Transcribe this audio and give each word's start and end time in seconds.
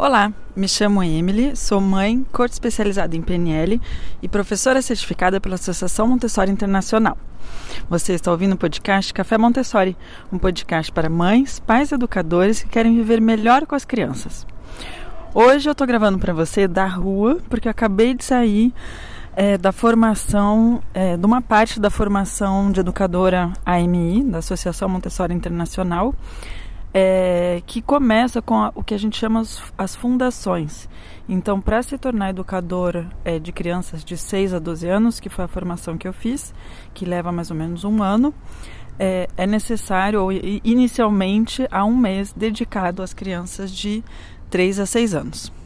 Olá, 0.00 0.32
me 0.54 0.68
chamo 0.68 1.02
Emily, 1.02 1.56
sou 1.56 1.80
mãe, 1.80 2.24
corte 2.30 2.52
especializada 2.52 3.16
em 3.16 3.20
PNL 3.20 3.80
e 4.22 4.28
professora 4.28 4.80
certificada 4.80 5.40
pela 5.40 5.56
Associação 5.56 6.06
Montessori 6.06 6.52
Internacional. 6.52 7.18
Você 7.90 8.12
está 8.12 8.30
ouvindo 8.30 8.52
o 8.52 8.56
podcast 8.56 9.12
Café 9.12 9.36
Montessori, 9.36 9.96
um 10.32 10.38
podcast 10.38 10.92
para 10.92 11.08
mães, 11.08 11.58
pais 11.58 11.90
educadores 11.90 12.62
que 12.62 12.68
querem 12.68 12.94
viver 12.94 13.20
melhor 13.20 13.66
com 13.66 13.74
as 13.74 13.84
crianças. 13.84 14.46
Hoje 15.34 15.68
eu 15.68 15.72
estou 15.72 15.84
gravando 15.84 16.16
para 16.16 16.32
você 16.32 16.68
da 16.68 16.86
rua, 16.86 17.38
porque 17.50 17.66
eu 17.66 17.72
acabei 17.72 18.14
de 18.14 18.24
sair 18.24 18.72
é, 19.34 19.58
da 19.58 19.72
formação, 19.72 20.80
é, 20.94 21.16
de 21.16 21.26
uma 21.26 21.42
parte 21.42 21.80
da 21.80 21.90
formação 21.90 22.70
de 22.70 22.78
educadora 22.78 23.52
AMI, 23.66 24.22
da 24.22 24.38
Associação 24.38 24.88
Montessori 24.88 25.34
Internacional, 25.34 26.14
é, 26.92 27.62
que 27.66 27.82
começa 27.82 28.40
com 28.40 28.54
a, 28.54 28.72
o 28.74 28.82
que 28.82 28.94
a 28.94 28.98
gente 28.98 29.16
chama 29.16 29.40
as, 29.40 29.62
as 29.76 29.94
fundações. 29.94 30.88
Então, 31.28 31.60
para 31.60 31.82
se 31.82 31.98
tornar 31.98 32.30
educadora 32.30 33.08
é, 33.24 33.38
de 33.38 33.52
crianças 33.52 34.04
de 34.04 34.16
6 34.16 34.54
a 34.54 34.58
12 34.58 34.88
anos, 34.88 35.20
que 35.20 35.28
foi 35.28 35.44
a 35.44 35.48
formação 35.48 35.98
que 35.98 36.08
eu 36.08 36.12
fiz, 36.12 36.54
que 36.94 37.04
leva 37.04 37.30
mais 37.30 37.50
ou 37.50 37.56
menos 37.56 37.84
um 37.84 38.02
ano, 38.02 38.32
é, 38.98 39.28
é 39.36 39.46
necessário, 39.46 40.28
inicialmente, 40.64 41.66
há 41.70 41.84
um 41.84 41.96
mês 41.96 42.32
dedicado 42.32 43.02
às 43.02 43.12
crianças 43.12 43.70
de 43.70 44.02
3 44.50 44.80
a 44.80 44.86
6 44.86 45.14
anos. 45.14 45.57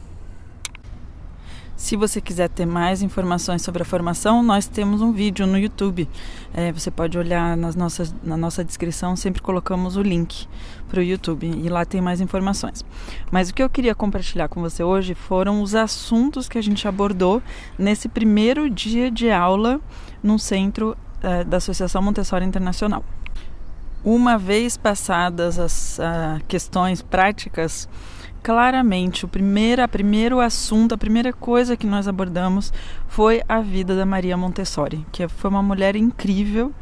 Se 1.83 1.97
você 1.97 2.21
quiser 2.21 2.47
ter 2.47 2.65
mais 2.65 3.01
informações 3.01 3.61
sobre 3.61 3.81
a 3.81 3.85
formação, 3.85 4.41
nós 4.41 4.65
temos 4.67 5.01
um 5.01 5.11
vídeo 5.11 5.45
no 5.45 5.59
YouTube. 5.59 6.07
É, 6.53 6.71
você 6.71 6.89
pode 6.89 7.17
olhar 7.17 7.57
nas 7.57 7.75
nossas, 7.75 8.15
na 8.23 8.37
nossa 8.37 8.63
descrição, 8.63 9.17
sempre 9.17 9.41
colocamos 9.41 9.97
o 9.97 10.01
link 10.01 10.47
para 10.87 11.01
o 11.01 11.03
YouTube 11.03 11.45
e 11.45 11.67
lá 11.67 11.83
tem 11.83 11.99
mais 11.99 12.21
informações. 12.21 12.85
Mas 13.29 13.49
o 13.49 13.53
que 13.53 13.61
eu 13.61 13.69
queria 13.69 13.93
compartilhar 13.93 14.47
com 14.47 14.61
você 14.61 14.81
hoje 14.81 15.13
foram 15.13 15.61
os 15.61 15.75
assuntos 15.75 16.47
que 16.47 16.57
a 16.57 16.63
gente 16.63 16.87
abordou 16.87 17.43
nesse 17.77 18.07
primeiro 18.07 18.69
dia 18.69 19.11
de 19.11 19.29
aula 19.29 19.81
no 20.23 20.39
centro 20.39 20.95
é, 21.21 21.43
da 21.43 21.57
Associação 21.57 22.01
Montessori 22.01 22.45
Internacional. 22.45 23.03
Uma 24.05 24.37
vez 24.37 24.77
passadas 24.77 25.59
as 25.59 25.99
uh, 25.99 26.41
questões 26.47 27.01
práticas, 27.01 27.89
claramente 28.43 29.23
o 29.23 29.27
primeiro, 29.27 29.87
primeiro 29.87 30.41
assunto, 30.41 30.93
a 30.93 30.97
primeira 30.97 31.31
coisa 31.31 31.77
que 31.77 31.87
nós 31.87 32.09
abordamos 32.09 32.73
foi 33.07 33.41
a 33.47 33.61
vida 33.61 33.95
da 33.95 34.05
Maria 34.05 34.35
Montessori, 34.35 35.05
que 35.13 35.25
foi 35.29 35.49
uma 35.49 35.63
mulher 35.63 35.95
incrível, 35.95 36.73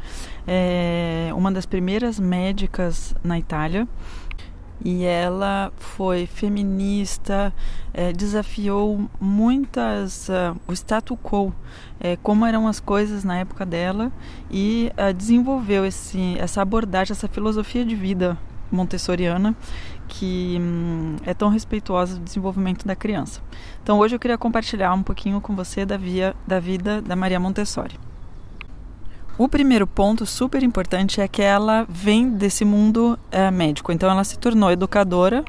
é, 0.44 1.30
uma 1.34 1.52
das 1.52 1.64
primeiras 1.64 2.18
médicas 2.18 3.14
na 3.22 3.38
Itália. 3.38 3.86
E 4.84 5.04
ela 5.04 5.72
foi 5.78 6.26
feminista, 6.26 7.54
é, 7.94 8.12
desafiou 8.12 9.08
muitas 9.20 10.28
uh, 10.28 10.58
o 10.66 10.72
status 10.72 11.16
quo, 11.22 11.54
é, 12.00 12.16
como 12.16 12.44
eram 12.44 12.66
as 12.66 12.80
coisas 12.80 13.22
na 13.22 13.38
época 13.38 13.64
dela, 13.64 14.10
e 14.50 14.90
uh, 14.98 15.14
desenvolveu 15.14 15.86
esse, 15.86 16.36
essa 16.36 16.60
abordagem, 16.60 17.12
essa 17.12 17.28
filosofia 17.28 17.84
de 17.84 17.94
vida 17.94 18.36
montessoriana 18.72 19.54
que 20.12 20.58
hum, 20.60 21.16
é 21.24 21.32
tão 21.32 21.48
respeituosa 21.48 22.16
do 22.16 22.20
desenvolvimento 22.20 22.86
da 22.86 22.94
criança. 22.94 23.40
Então 23.82 23.98
hoje 23.98 24.14
eu 24.14 24.20
queria 24.20 24.36
compartilhar 24.36 24.92
um 24.92 25.02
pouquinho 25.02 25.40
com 25.40 25.56
você 25.56 25.86
da, 25.86 25.96
via, 25.96 26.36
da 26.46 26.60
vida 26.60 27.00
da 27.00 27.16
Maria 27.16 27.40
Montessori. 27.40 27.98
O 29.38 29.48
primeiro 29.48 29.86
ponto 29.86 30.26
super 30.26 30.62
importante 30.62 31.18
é 31.18 31.26
que 31.26 31.40
ela 31.40 31.86
vem 31.88 32.28
desse 32.28 32.62
mundo 32.62 33.18
é, 33.30 33.50
médico, 33.50 33.90
então 33.90 34.10
ela 34.10 34.22
se 34.22 34.38
tornou 34.38 34.70
educadora, 34.70 35.42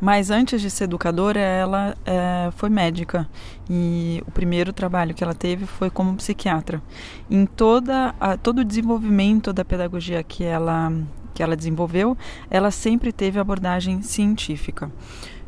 mas 0.00 0.30
antes 0.30 0.60
de 0.60 0.70
ser 0.70 0.84
educadora 0.84 1.40
ela 1.40 1.96
é, 2.06 2.50
foi 2.52 2.70
médica 2.70 3.28
e 3.68 4.22
o 4.28 4.30
primeiro 4.30 4.72
trabalho 4.72 5.12
que 5.12 5.24
ela 5.24 5.34
teve 5.34 5.66
foi 5.66 5.90
como 5.90 6.14
psiquiatra. 6.14 6.80
Em 7.28 7.44
toda 7.44 8.14
a, 8.20 8.36
todo 8.36 8.60
o 8.60 8.64
desenvolvimento 8.64 9.52
da 9.52 9.64
pedagogia 9.64 10.22
que 10.22 10.44
ela 10.44 10.92
que 11.34 11.42
ela 11.42 11.56
desenvolveu, 11.56 12.16
ela 12.48 12.70
sempre 12.70 13.12
teve 13.12 13.38
abordagem 13.38 14.00
científica. 14.02 14.90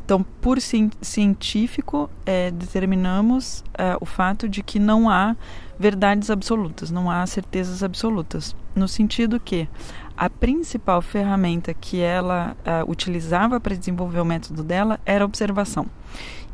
Então, 0.07 0.25
por 0.41 0.57
científico, 1.01 2.09
é, 2.25 2.49
determinamos 2.49 3.61
é, 3.77 3.97
o 3.99 4.05
fato 4.05 4.47
de 4.47 4.63
que 4.63 4.79
não 4.79 5.09
há 5.09 5.35
verdades 5.77 6.29
absolutas, 6.29 6.89
não 6.89 7.11
há 7.11 7.25
certezas 7.25 7.83
absolutas, 7.83 8.55
no 8.73 8.87
sentido 8.87 9.37
que 9.37 9.67
a 10.15 10.29
principal 10.29 11.01
ferramenta 11.01 11.73
que 11.73 11.99
ela 11.99 12.55
é, 12.63 12.83
utilizava 12.87 13.59
para 13.59 13.75
desenvolver 13.75 14.21
o 14.21 14.25
método 14.25 14.63
dela 14.63 14.97
era 15.05 15.25
a 15.25 15.27
observação. 15.27 15.85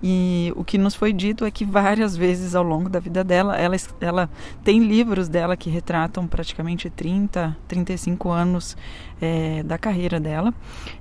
E 0.06 0.52
o 0.58 0.66
que 0.66 0.78
nos 0.78 0.94
foi 0.94 1.14
dito 1.14 1.46
é 1.46 1.50
que 1.50 1.64
várias 1.64 2.18
vezes 2.18 2.56
ao 2.56 2.64
longo 2.64 2.90
da 2.90 3.00
vida 3.00 3.24
dela, 3.24 3.56
ela, 3.56 3.78
ela 4.02 4.30
tem 4.62 4.84
livros 4.84 5.30
dela 5.30 5.56
que 5.56 5.70
retratam 5.70 6.28
praticamente 6.28 6.90
30, 6.90 7.56
35 7.70 8.30
anos 8.30 8.76
é, 9.22 9.64
da 9.64 9.78
carreira 9.78 10.20
dela. 10.20 10.54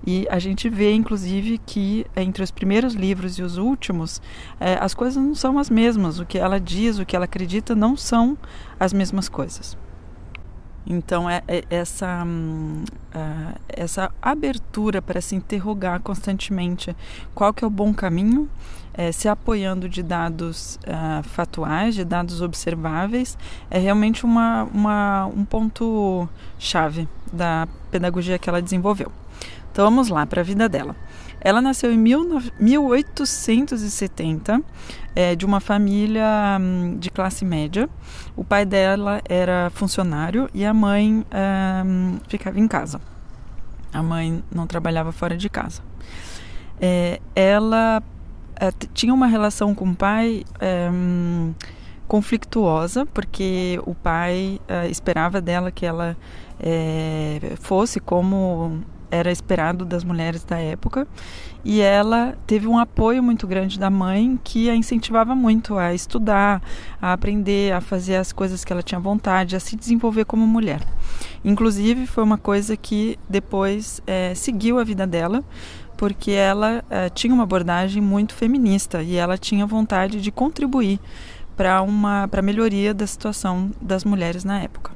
E 0.06 0.24
a 0.30 0.38
gente 0.38 0.68
vê, 0.68 0.94
inclusive, 0.94 1.58
que 1.58 2.06
entre 2.14 2.44
os 2.44 2.52
primeiros 2.52 2.94
livros 2.94 3.38
e 3.38 3.42
os 3.42 3.56
últimos, 3.56 4.22
é, 4.60 4.78
as 4.80 4.94
coisas 4.94 5.20
não 5.20 5.34
são 5.34 5.58
as 5.58 5.68
mesmas. 5.68 6.20
O 6.20 6.24
que 6.24 6.38
ela 6.38 6.60
diz, 6.60 7.00
o 7.00 7.04
que 7.04 7.16
ela 7.16 7.24
acredita, 7.24 7.74
não 7.74 7.96
são 7.96 8.38
as 8.78 8.92
mesmas 8.92 9.28
coisas. 9.28 9.76
Então, 10.86 11.30
é, 11.30 11.42
é 11.46 11.64
essa, 11.70 12.24
uh, 12.24 13.60
essa 13.68 14.10
abertura 14.20 15.00
para 15.00 15.20
se 15.20 15.34
interrogar 15.34 16.00
constantemente 16.00 16.94
qual 17.34 17.54
que 17.54 17.64
é 17.64 17.66
o 17.66 17.70
bom 17.70 17.94
caminho, 17.94 18.48
é, 18.94 19.10
se 19.10 19.28
apoiando 19.28 19.88
de 19.88 20.02
dados 20.02 20.78
uh, 20.86 21.22
fatuais, 21.22 21.94
de 21.94 22.04
dados 22.04 22.42
observáveis, 22.42 23.38
é 23.70 23.78
realmente 23.78 24.24
uma, 24.24 24.64
uma, 24.64 25.26
um 25.26 25.44
ponto 25.44 26.28
chave 26.58 27.08
da 27.32 27.66
pedagogia 27.90 28.38
que 28.38 28.48
ela 28.48 28.60
desenvolveu. 28.60 29.10
Então, 29.70 29.84
vamos 29.84 30.08
lá 30.08 30.26
para 30.26 30.42
a 30.42 30.44
vida 30.44 30.68
dela. 30.68 30.94
Ela 31.44 31.60
nasceu 31.60 31.92
em 31.92 31.98
1870 31.98 34.62
é, 35.14 35.34
de 35.34 35.44
uma 35.44 35.58
família 35.58 36.56
hum, 36.60 36.96
de 36.98 37.10
classe 37.10 37.44
média. 37.44 37.90
O 38.36 38.44
pai 38.44 38.64
dela 38.64 39.20
era 39.28 39.68
funcionário 39.74 40.48
e 40.54 40.64
a 40.64 40.72
mãe 40.72 41.26
hum, 41.84 42.20
ficava 42.28 42.60
em 42.60 42.68
casa. 42.68 43.00
A 43.92 44.00
mãe 44.02 44.42
não 44.54 44.68
trabalhava 44.68 45.10
fora 45.10 45.36
de 45.36 45.50
casa. 45.50 45.82
É, 46.80 47.20
ela 47.34 48.00
é, 48.56 48.70
tinha 48.94 49.12
uma 49.12 49.26
relação 49.26 49.74
com 49.74 49.90
o 49.90 49.96
pai 49.96 50.44
é, 50.60 50.88
hum, 50.90 51.52
conflituosa, 52.06 53.04
porque 53.06 53.80
o 53.84 53.96
pai 53.96 54.60
é, 54.68 54.88
esperava 54.88 55.40
dela 55.40 55.72
que 55.72 55.84
ela 55.84 56.16
é, 56.60 57.56
fosse 57.60 57.98
como 57.98 58.80
era 59.12 59.30
esperado 59.30 59.84
das 59.84 60.02
mulheres 60.02 60.42
da 60.42 60.58
época. 60.58 61.06
E 61.62 61.80
ela 61.80 62.34
teve 62.46 62.66
um 62.66 62.78
apoio 62.78 63.22
muito 63.22 63.46
grande 63.46 63.78
da 63.78 63.90
mãe 63.90 64.40
que 64.42 64.70
a 64.70 64.74
incentivava 64.74 65.34
muito 65.34 65.76
a 65.76 65.94
estudar, 65.94 66.62
a 67.00 67.12
aprender, 67.12 67.72
a 67.72 67.80
fazer 67.80 68.16
as 68.16 68.32
coisas 68.32 68.64
que 68.64 68.72
ela 68.72 68.82
tinha 68.82 68.98
vontade, 68.98 69.54
a 69.54 69.60
se 69.60 69.76
desenvolver 69.76 70.24
como 70.24 70.46
mulher. 70.46 70.80
Inclusive, 71.44 72.06
foi 72.06 72.24
uma 72.24 72.38
coisa 72.38 72.76
que 72.76 73.18
depois 73.28 74.00
é, 74.06 74.34
seguiu 74.34 74.78
a 74.78 74.84
vida 74.84 75.06
dela, 75.06 75.44
porque 75.96 76.32
ela 76.32 76.82
é, 76.88 77.10
tinha 77.10 77.34
uma 77.34 77.42
abordagem 77.42 78.02
muito 78.02 78.34
feminista 78.34 79.02
e 79.02 79.16
ela 79.16 79.36
tinha 79.36 79.66
vontade 79.66 80.20
de 80.20 80.32
contribuir 80.32 80.98
para 81.54 81.82
uma 81.82 82.26
para 82.28 82.40
a 82.40 82.42
melhoria 82.42 82.94
da 82.94 83.06
situação 83.06 83.70
das 83.80 84.04
mulheres 84.04 84.42
na 84.42 84.58
época. 84.58 84.91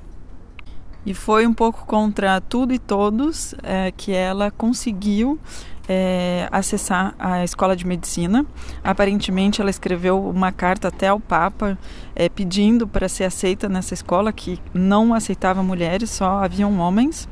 E 1.07 1.15
foi 1.15 1.47
um 1.47 1.55
pouco 1.55 1.87
contra 1.87 2.41
tudo 2.41 2.75
e 2.75 2.81
todos 2.81 3.55
é, 3.63 3.93
que 3.97 4.13
ela 4.13 4.51
conseguiu 4.51 5.39
é, 5.89 6.49
acessar 6.51 7.15
a 7.17 7.45
escola 7.45 7.77
de 7.77 7.87
medicina. 7.87 8.45
Aparentemente, 8.83 9.61
ela 9.61 9.71
escreveu 9.71 10.21
uma 10.29 10.51
carta 10.51 10.89
até 10.89 11.07
ao 11.07 11.21
Papa 11.21 11.79
é, 12.15 12.29
pedindo 12.29 12.89
para 12.89 13.09
ser 13.09 13.23
aceita 13.23 13.69
nessa 13.69 13.95
escola, 13.95 14.33
que 14.33 14.59
não 14.75 15.15
aceitava 15.15 15.63
mulheres, 15.63 16.11
só 16.11 16.45
haviam 16.45 16.77
homens. 16.81 17.29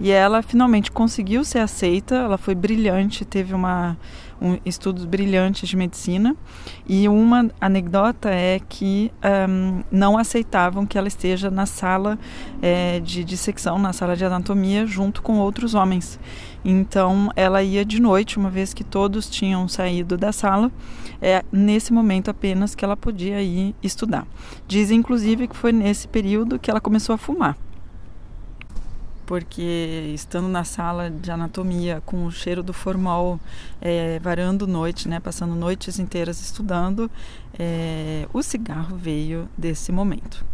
E 0.00 0.10
ela 0.10 0.42
finalmente 0.42 0.90
conseguiu 0.90 1.44
ser 1.44 1.60
aceita, 1.60 2.16
ela 2.16 2.36
foi 2.36 2.56
brilhante, 2.56 3.24
teve 3.24 3.54
uma, 3.54 3.96
um, 4.42 4.58
estudos 4.66 5.04
brilhantes 5.04 5.68
de 5.68 5.76
medicina. 5.76 6.36
E 6.86 7.08
uma 7.08 7.48
anedota 7.60 8.28
é 8.28 8.60
que 8.68 9.12
um, 9.48 9.82
não 9.90 10.18
aceitavam 10.18 10.84
que 10.84 10.98
ela 10.98 11.08
esteja 11.08 11.50
na 11.50 11.64
sala 11.64 12.18
é, 12.60 12.98
de 13.00 13.22
dissecção, 13.22 13.78
na 13.78 13.92
sala 13.92 14.16
de 14.16 14.24
anatomia, 14.24 14.84
junto 14.84 15.22
com 15.22 15.38
outros 15.38 15.74
homens. 15.74 16.18
Então 16.64 17.30
ela 17.36 17.62
ia 17.62 17.84
de 17.84 18.00
noite, 18.00 18.38
uma 18.38 18.50
vez 18.50 18.74
que 18.74 18.84
todos 18.84 19.30
tinham 19.30 19.66
saído 19.68 20.16
da 20.16 20.32
sala, 20.32 20.70
é 21.20 21.44
nesse 21.52 21.92
momento 21.92 22.30
apenas 22.30 22.74
que 22.74 22.84
ela 22.84 22.96
podia 22.96 23.40
ir 23.40 23.74
estudar. 23.82 24.26
Diz 24.66 24.90
inclusive 24.90 25.46
que 25.46 25.56
foi 25.56 25.72
nesse 25.72 26.08
período 26.08 26.58
que 26.58 26.70
ela 26.70 26.80
começou 26.80 27.14
a 27.14 27.18
fumar. 27.18 27.56
Porque 29.26 30.12
estando 30.14 30.48
na 30.48 30.64
sala 30.64 31.10
de 31.10 31.30
anatomia 31.30 32.02
com 32.04 32.26
o 32.26 32.30
cheiro 32.30 32.62
do 32.62 32.72
formol, 32.72 33.38
é, 33.80 34.18
varando 34.20 34.66
noite, 34.66 35.08
né, 35.08 35.20
passando 35.20 35.54
noites 35.54 35.98
inteiras 35.98 36.40
estudando, 36.40 37.10
é, 37.58 38.26
o 38.32 38.42
cigarro 38.42 38.96
veio 38.96 39.48
desse 39.56 39.92
momento. 39.92 40.44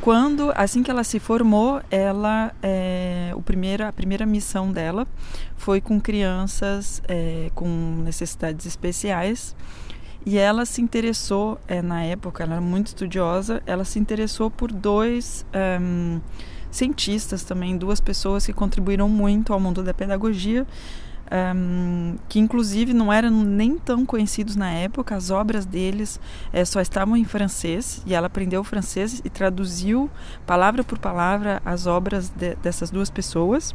Quando, 0.00 0.52
assim 0.54 0.82
que 0.82 0.90
ela 0.90 1.02
se 1.02 1.18
formou, 1.18 1.80
ela, 1.90 2.52
é, 2.62 3.32
o 3.34 3.40
primeiro, 3.40 3.86
a 3.86 3.92
primeira 3.92 4.26
missão 4.26 4.70
dela 4.70 5.06
foi 5.56 5.80
com 5.80 5.98
crianças 5.98 7.02
é, 7.08 7.50
com 7.54 8.02
necessidades 8.04 8.66
especiais 8.66 9.56
e 10.26 10.38
ela 10.38 10.64
se 10.64 10.80
interessou, 10.80 11.60
é, 11.68 11.82
na 11.82 12.02
época, 12.02 12.42
ela 12.42 12.54
era 12.54 12.60
muito 12.60 12.88
estudiosa, 12.88 13.62
ela 13.66 13.84
se 13.84 13.98
interessou 13.98 14.50
por 14.50 14.72
dois 14.72 15.44
um, 15.80 16.20
cientistas 16.74 17.44
também, 17.44 17.76
duas 17.76 18.00
pessoas 18.00 18.44
que 18.44 18.52
contribuíram 18.52 19.08
muito 19.08 19.52
ao 19.52 19.60
mundo 19.60 19.82
da 19.82 19.94
pedagogia, 19.94 20.66
um, 21.56 22.16
que 22.28 22.38
inclusive 22.38 22.92
não 22.92 23.12
eram 23.12 23.30
nem 23.30 23.78
tão 23.78 24.04
conhecidos 24.04 24.56
na 24.56 24.70
época, 24.70 25.14
as 25.14 25.30
obras 25.30 25.64
deles 25.64 26.20
é, 26.52 26.64
só 26.64 26.80
estavam 26.80 27.16
em 27.16 27.24
francês 27.24 28.02
e 28.04 28.12
ela 28.12 28.26
aprendeu 28.26 28.62
francês 28.62 29.22
e 29.24 29.30
traduziu 29.30 30.10
palavra 30.46 30.84
por 30.84 30.98
palavra 30.98 31.62
as 31.64 31.86
obras 31.86 32.28
de, 32.28 32.56
dessas 32.56 32.90
duas 32.90 33.08
pessoas. 33.08 33.74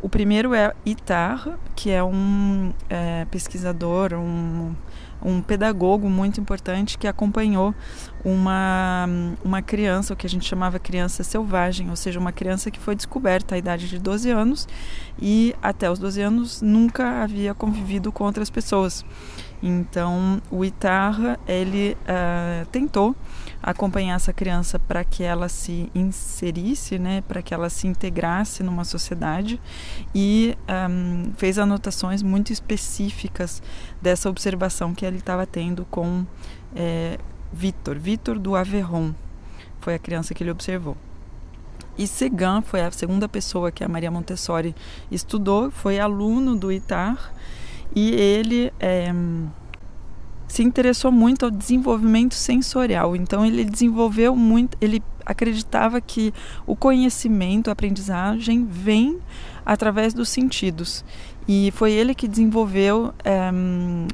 O 0.00 0.08
primeiro 0.08 0.54
é 0.54 0.74
Itar, 0.84 1.58
que 1.74 1.90
é 1.90 2.04
um 2.04 2.72
é, 2.88 3.24
pesquisador, 3.30 4.12
um 4.12 4.74
um 5.26 5.42
pedagogo 5.42 6.08
muito 6.08 6.40
importante 6.40 6.96
que 6.96 7.08
acompanhou 7.08 7.74
uma, 8.24 9.08
uma 9.44 9.60
criança, 9.60 10.14
o 10.14 10.16
que 10.16 10.26
a 10.26 10.30
gente 10.30 10.46
chamava 10.46 10.78
criança 10.78 11.24
selvagem, 11.24 11.90
ou 11.90 11.96
seja, 11.96 12.20
uma 12.20 12.30
criança 12.30 12.70
que 12.70 12.78
foi 12.78 12.94
descoberta 12.94 13.56
à 13.56 13.58
idade 13.58 13.88
de 13.88 13.98
12 13.98 14.30
anos 14.30 14.68
e 15.20 15.54
até 15.60 15.90
os 15.90 15.98
12 15.98 16.22
anos 16.22 16.62
nunca 16.62 17.22
havia 17.22 17.52
convivido 17.54 18.12
com 18.12 18.24
outras 18.24 18.48
pessoas. 18.48 19.04
Então, 19.60 20.40
o 20.50 20.64
Itarra, 20.64 21.38
ele 21.48 21.96
uh, 22.02 22.66
tentou 22.66 23.16
acompanhar 23.66 24.14
essa 24.14 24.32
criança 24.32 24.78
para 24.78 25.02
que 25.04 25.24
ela 25.24 25.48
se 25.48 25.90
inserisse, 25.92 27.00
né, 27.00 27.20
para 27.26 27.42
que 27.42 27.52
ela 27.52 27.68
se 27.68 27.88
integrasse 27.88 28.62
numa 28.62 28.84
sociedade. 28.84 29.60
E 30.14 30.56
um, 30.88 31.32
fez 31.36 31.58
anotações 31.58 32.22
muito 32.22 32.52
específicas 32.52 33.60
dessa 34.00 34.30
observação 34.30 34.94
que 34.94 35.04
ele 35.04 35.18
estava 35.18 35.44
tendo 35.44 35.84
com 35.90 36.24
é, 36.76 37.18
Vitor, 37.52 37.98
Vitor 37.98 38.38
do 38.38 38.54
Averron, 38.54 39.12
foi 39.80 39.94
a 39.94 39.98
criança 39.98 40.32
que 40.32 40.44
ele 40.44 40.50
observou. 40.50 40.96
E 41.98 42.06
Segan 42.06 42.60
foi 42.62 42.82
a 42.82 42.90
segunda 42.90 43.28
pessoa 43.28 43.72
que 43.72 43.82
a 43.82 43.88
Maria 43.88 44.10
Montessori 44.10 44.76
estudou, 45.10 45.70
foi 45.70 45.98
aluno 45.98 46.54
do 46.54 46.70
Itar. 46.70 47.32
E 47.94 48.10
ele 48.10 48.72
é, 48.78 49.12
se 50.46 50.62
interessou 50.62 51.10
muito 51.10 51.44
ao 51.44 51.50
desenvolvimento 51.50 52.34
sensorial. 52.34 53.16
Então 53.16 53.44
ele 53.44 53.64
desenvolveu 53.64 54.34
muito, 54.36 54.76
ele 54.80 55.02
acreditava 55.24 56.00
que 56.00 56.32
o 56.66 56.76
conhecimento, 56.76 57.68
a 57.68 57.72
aprendizagem 57.72 58.64
vem 58.64 59.18
através 59.64 60.14
dos 60.14 60.28
sentidos. 60.28 61.04
E 61.48 61.72
foi 61.72 61.92
ele 61.92 62.14
que 62.14 62.26
desenvolveu 62.26 63.14
é, 63.24 63.50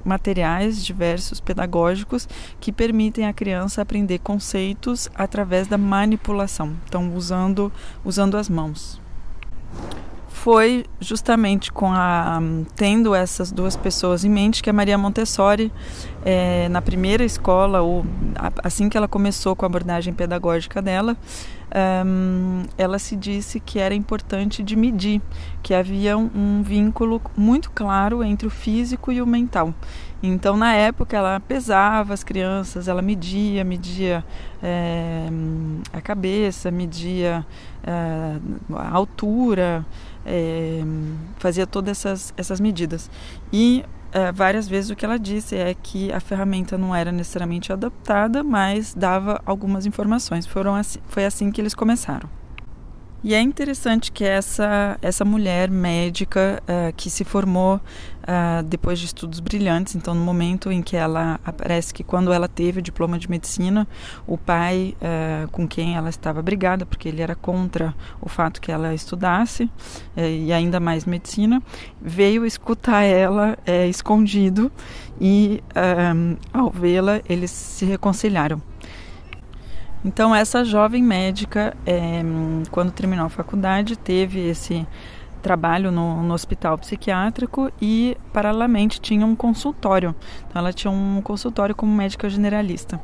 materiais 0.05 0.85
diversos 0.85 1.41
pedagógicos 1.41 2.29
que 2.61 2.71
permitem 2.71 3.27
à 3.27 3.33
criança 3.33 3.81
aprender 3.81 4.19
conceitos 4.19 5.09
através 5.15 5.67
da 5.67 5.79
manipulação, 5.79 6.77
então 6.87 7.15
usando 7.15 7.73
usando 8.05 8.37
as 8.37 8.51
mãos 8.51 9.02
foi 10.43 10.85
justamente 10.99 11.71
com 11.71 11.93
a 11.93 12.41
tendo 12.75 13.15
essas 13.15 13.53
duas 13.53 13.77
pessoas 13.77 14.25
em 14.25 14.29
mente 14.29 14.61
que 14.61 14.69
a 14.69 14.73
Maria 14.73 14.99
Montessori 14.99 15.73
é, 16.25 16.69
na 16.69 16.83
primeira 16.83 17.25
escola 17.25 17.81
ou 17.81 18.05
assim 18.65 18.89
que 18.89 18.97
ela 18.97 19.07
começou 19.07 19.55
com 19.55 19.65
a 19.65 19.69
abordagem 19.69 20.13
pedagógica 20.13 20.83
dela 20.83 21.17
um, 22.05 22.65
ela 22.77 22.99
se 22.99 23.15
disse 23.17 23.59
que 23.61 23.79
era 23.79 23.95
importante 23.95 24.65
de 24.65 24.77
medir 24.77 25.23
que 25.63 25.73
havia 25.73 26.19
um, 26.19 26.29
um 26.35 26.63
vínculo 26.63 27.21
muito 27.37 27.71
claro 27.71 28.23
entre 28.23 28.47
o 28.47 28.51
físico 28.51 29.11
e 29.11 29.23
o 29.23 29.27
mental. 29.27 29.73
Então, 30.23 30.57
na 30.57 30.73
época, 30.75 31.17
ela 31.17 31.41
pesava 31.41 32.15
as 32.15 32.23
crianças, 32.23 32.87
ela 32.87 33.03
media, 33.03 33.65
media 33.65 34.25
é, 34.63 35.27
a 35.93 36.01
cabeça, 36.01 36.71
media 36.71 37.45
é, 37.83 38.37
a 38.77 38.91
altura, 38.91 39.85
é, 40.25 40.83
fazia 41.39 41.67
todas 41.67 41.99
essas, 41.99 42.35
essas 42.37 42.61
medidas. 42.61 43.11
E 43.53 43.85
é, 44.13 44.31
várias 44.31 44.69
vezes 44.69 44.91
o 44.91 44.97
que 44.97 45.05
ela 45.05 45.19
disse 45.19 45.57
é 45.57 45.75
que 45.75 46.13
a 46.13 46.21
ferramenta 46.21 46.77
não 46.77 46.95
era 46.95 47.11
necessariamente 47.11 47.73
adaptada, 47.73 48.45
mas 48.45 48.95
dava 48.95 49.41
algumas 49.47 49.87
informações. 49.87 50.47
Foram 50.47 50.75
assim, 50.75 50.99
foi 51.09 51.25
assim 51.25 51.51
que 51.51 51.61
eles 51.61 51.75
começaram. 51.75 52.29
E 53.25 53.35
é 53.35 53.41
interessante 53.41 54.11
que 54.11 54.25
essa, 54.25 54.99
essa 55.01 55.25
mulher 55.25 55.71
médica 55.71 56.61
uh, 56.63 56.93
que 56.97 57.09
se 57.09 57.23
formou 57.23 57.77
uh, 57.77 58.63
depois 58.65 58.99
de 58.99 59.07
estudos 59.07 59.39
brilhantes, 59.39 59.95
então 59.95 60.13
no 60.13 60.25
momento 60.25 60.73
em 60.73 60.83
que 60.83 60.97
ela, 60.97 61.39
parece 61.57 61.95
que 61.95 62.03
quando 62.03 62.33
ela 62.33 62.49
teve 62.49 62.81
o 62.81 62.83
diploma 62.83 63.21
de 63.21 63.31
medicina, 63.31 63.87
o 64.27 64.37
pai 64.37 64.97
uh, 64.97 65.49
com 65.53 65.69
quem 65.69 65.95
ela 65.95 66.11
estava 66.11 66.43
brigada, 66.43 66.85
porque 66.85 67.09
ele 67.09 67.23
era 67.23 67.37
contra 67.37 67.95
o 68.21 68.29
fato 68.29 68.61
que 68.61 68.73
ela 68.73 68.93
estudasse, 68.93 69.71
e 70.17 70.53
ainda 70.53 70.81
mais 70.81 71.05
medicina, 71.05 71.63
veio 72.01 72.45
escutar 72.45 73.03
ela 73.03 73.57
escondido 73.89 74.71
e 75.21 75.63
ao 76.53 76.71
vê-la 76.71 77.21
eles 77.29 77.51
se 77.51 77.85
reconciliaram. 77.85 78.61
Então, 80.05 80.35
essa 80.35 80.65
jovem 80.65 81.03
médica, 81.03 81.77
é, 81.87 82.23
quando 82.71 82.91
terminou 82.91 83.27
a 83.27 83.31
faculdade, 83.31 83.97
teve 83.97 84.41
esse 84.41 84.87
trabalho 85.43 85.91
no, 85.91 86.23
no, 86.23 86.33
hospital 86.33 86.79
psiquiátrico 86.79 87.71
e, 87.81 88.17
paralelamente, 88.33 89.01
tinha 89.01 89.27
um 89.27 89.35
consultório. 89.35 90.15
Então, 90.49 90.61
ela 90.61 90.73
tinha 90.73 90.91
um 90.91 91.21
consultório 91.21 91.75
como 91.75 91.95
médica 91.95 92.31
generalista. 92.31 93.01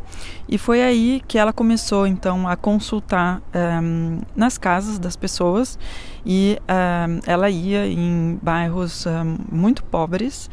E 0.49 0.57
foi 0.57 0.83
aí 0.83 1.23
que 1.27 1.37
ela 1.37 1.53
começou, 1.53 2.07
então, 2.07 2.49
a 2.49 2.57
consultar 2.57 3.43
um, 3.83 4.21
nas 4.35 4.57
casas 4.57 4.99
das 4.99 5.17
pessoas 5.17 5.79
e 6.25 6.59
um, 6.69 7.21
ela 7.27 7.51
ia 7.51 7.87
em 7.87 8.39
bairros 8.43 9.07
um, 9.07 9.39
muito 9.51 9.83
pobres 9.85 10.49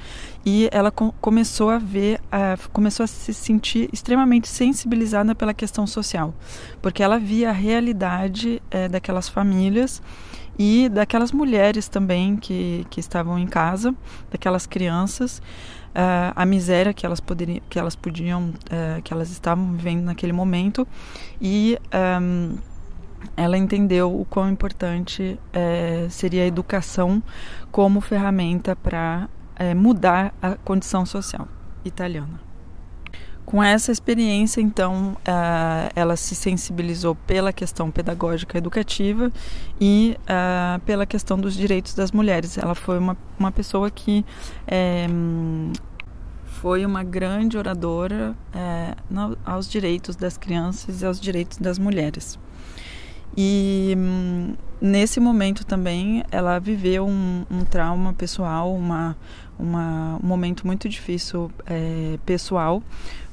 e 0.45 0.69
ela 0.71 0.91
com, 0.91 1.11
começou 1.19 1.69
a 1.69 1.77
ver, 1.79 2.21
uh, 2.25 2.69
começou 2.71 3.03
a 3.03 3.07
se 3.07 3.33
sentir 3.33 3.89
extremamente 3.91 4.47
sensibilizada 4.47 5.33
pela 5.33 5.53
questão 5.53 5.87
social, 5.87 6.33
porque 6.81 7.01
ela 7.01 7.17
via 7.17 7.49
a 7.49 7.53
realidade 7.53 8.61
uh, 8.65 8.89
daquelas 8.89 9.27
famílias 9.27 10.01
e 10.57 10.89
daquelas 10.89 11.31
mulheres 11.31 11.87
também 11.87 12.37
que, 12.37 12.85
que 12.89 12.99
estavam 12.99 13.37
em 13.37 13.47
casa, 13.47 13.93
daquelas 14.31 14.65
crianças, 14.65 15.41
uh, 15.95 16.33
a 16.35 16.45
miséria 16.45 16.93
que 16.93 17.05
elas 17.05 17.19
poderiam, 17.19 17.61
que 17.69 17.79
elas 17.79 17.95
podiam, 17.95 18.49
uh, 18.49 19.01
que 19.03 19.13
elas 19.13 19.31
estavam 19.31 19.73
vivendo 19.73 20.03
naquele 20.03 20.33
momento 20.33 20.87
e 21.41 21.77
um, 22.21 22.57
ela 23.35 23.57
entendeu 23.57 24.19
o 24.19 24.25
quão 24.25 24.49
importante 24.49 25.39
uh, 25.49 26.09
seria 26.09 26.43
a 26.43 26.47
educação 26.47 27.23
como 27.71 28.01
ferramenta 28.01 28.75
para 28.75 29.29
mudar 29.73 30.33
a 30.41 30.55
condição 30.55 31.05
social 31.05 31.47
italiana. 31.85 32.41
Com 33.45 33.63
essa 33.63 33.91
experiência, 33.91 34.59
então, 34.59 35.15
uh, 35.19 35.91
ela 35.95 36.15
se 36.15 36.33
sensibilizou 36.33 37.13
pela 37.13 37.53
questão 37.53 37.91
pedagógica 37.91 38.57
educativa 38.57 39.31
e 39.79 40.17
uh, 40.21 40.79
pela 40.81 41.05
questão 41.05 41.37
dos 41.37 41.53
direitos 41.53 41.93
das 41.93 42.11
mulheres. 42.11 42.57
Ela 42.57 42.73
foi 42.73 42.97
uma, 42.97 43.15
uma 43.37 43.51
pessoa 43.51 43.91
que 43.91 44.25
é, 44.67 45.05
foi 46.65 46.83
uma 46.83 47.03
grande 47.03 47.57
oradora 47.59 48.35
é, 48.51 48.95
aos 49.45 49.69
direitos 49.69 50.15
das 50.15 50.35
crianças 50.35 51.03
e 51.03 51.05
aos 51.05 51.21
direitos 51.21 51.59
das 51.59 51.77
mulheres. 51.77 52.39
E 53.37 53.93
hum, 53.97 54.55
nesse 54.81 55.19
momento 55.19 55.65
também 55.65 56.23
ela 56.31 56.57
viveu 56.57 57.05
um, 57.05 57.45
um 57.51 57.65
trauma 57.65 58.13
pessoal, 58.13 58.73
uma, 58.73 59.15
uma, 59.59 60.17
um 60.23 60.25
momento 60.25 60.65
muito 60.65 60.87
difícil 60.87 61.51
é, 61.65 62.17
pessoal, 62.25 62.81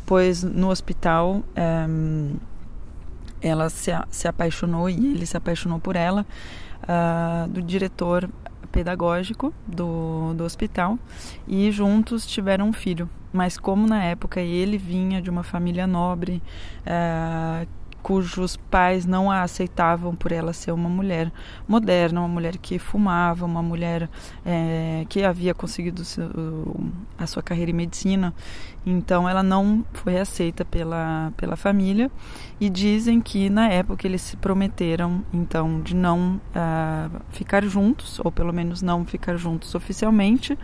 pois 0.07 0.43
no 0.43 0.71
hospital 0.71 1.43
um, 1.89 2.35
ela 3.41 3.69
se, 3.69 3.91
se 4.11 4.29
apaixonou 4.29 4.89
e 4.89 5.15
ele 5.15 5.27
se 5.27 5.37
apaixonou 5.37 5.79
por 5.79 5.97
ela, 5.97 6.25
uh, 6.83 7.49
do 7.49 7.61
diretor 7.61 8.29
pedagógico 8.71 9.53
do, 9.67 10.33
do 10.35 10.45
hospital 10.45 10.99
e 11.47 11.71
juntos 11.71 12.27
tiveram 12.27 12.69
um 12.69 12.73
filho. 12.73 13.09
Mas 13.33 13.59
como 13.59 13.87
na 13.87 14.03
época 14.05 14.41
ele 14.41 14.79
vinha 14.79 15.21
de 15.21 15.31
uma 15.31 15.43
família 15.43 15.87
nobre, 15.87 16.43
uh, 16.87 17.67
cujos 18.03 18.57
pais 18.57 19.07
não 19.07 19.31
a 19.31 19.43
aceitavam 19.43 20.15
por 20.15 20.33
ela 20.33 20.53
ser 20.53 20.73
uma 20.73 20.89
mulher 20.89 21.33
moderna, 21.67 22.21
uma 22.21 22.29
mulher 22.29 22.57
que 22.57 22.79
fumava, 22.79 23.47
uma 23.47 23.63
mulher 23.63 24.09
é, 24.45 25.05
que 25.09 25.25
havia 25.25 25.55
conseguido 25.55 26.03
a 27.17 27.27
sua 27.27 27.43
carreira 27.43 27.71
em 27.71 27.75
medicina. 27.75 28.35
Então 28.85 29.29
ela 29.29 29.43
não 29.43 29.85
foi 29.93 30.19
aceita 30.19 30.65
pela, 30.65 31.33
pela 31.37 31.57
família 31.57 32.11
e 32.61 32.69
dizem 32.69 33.21
que 33.21 33.49
na 33.49 33.69
época 33.69 34.07
eles 34.07 34.23
se 34.23 34.37
prometeram 34.37 35.25
então 35.33 35.81
de 35.81 35.95
não 35.95 36.41
uh, 36.57 37.21
ficar 37.31 37.65
juntos, 37.65 38.19
ou 38.25 38.33
pelo 38.33 38.53
menos 38.53 38.83
não 38.83 39.05
ficar 39.05 39.37
juntos 39.37 39.75
oficialmente 39.75 40.59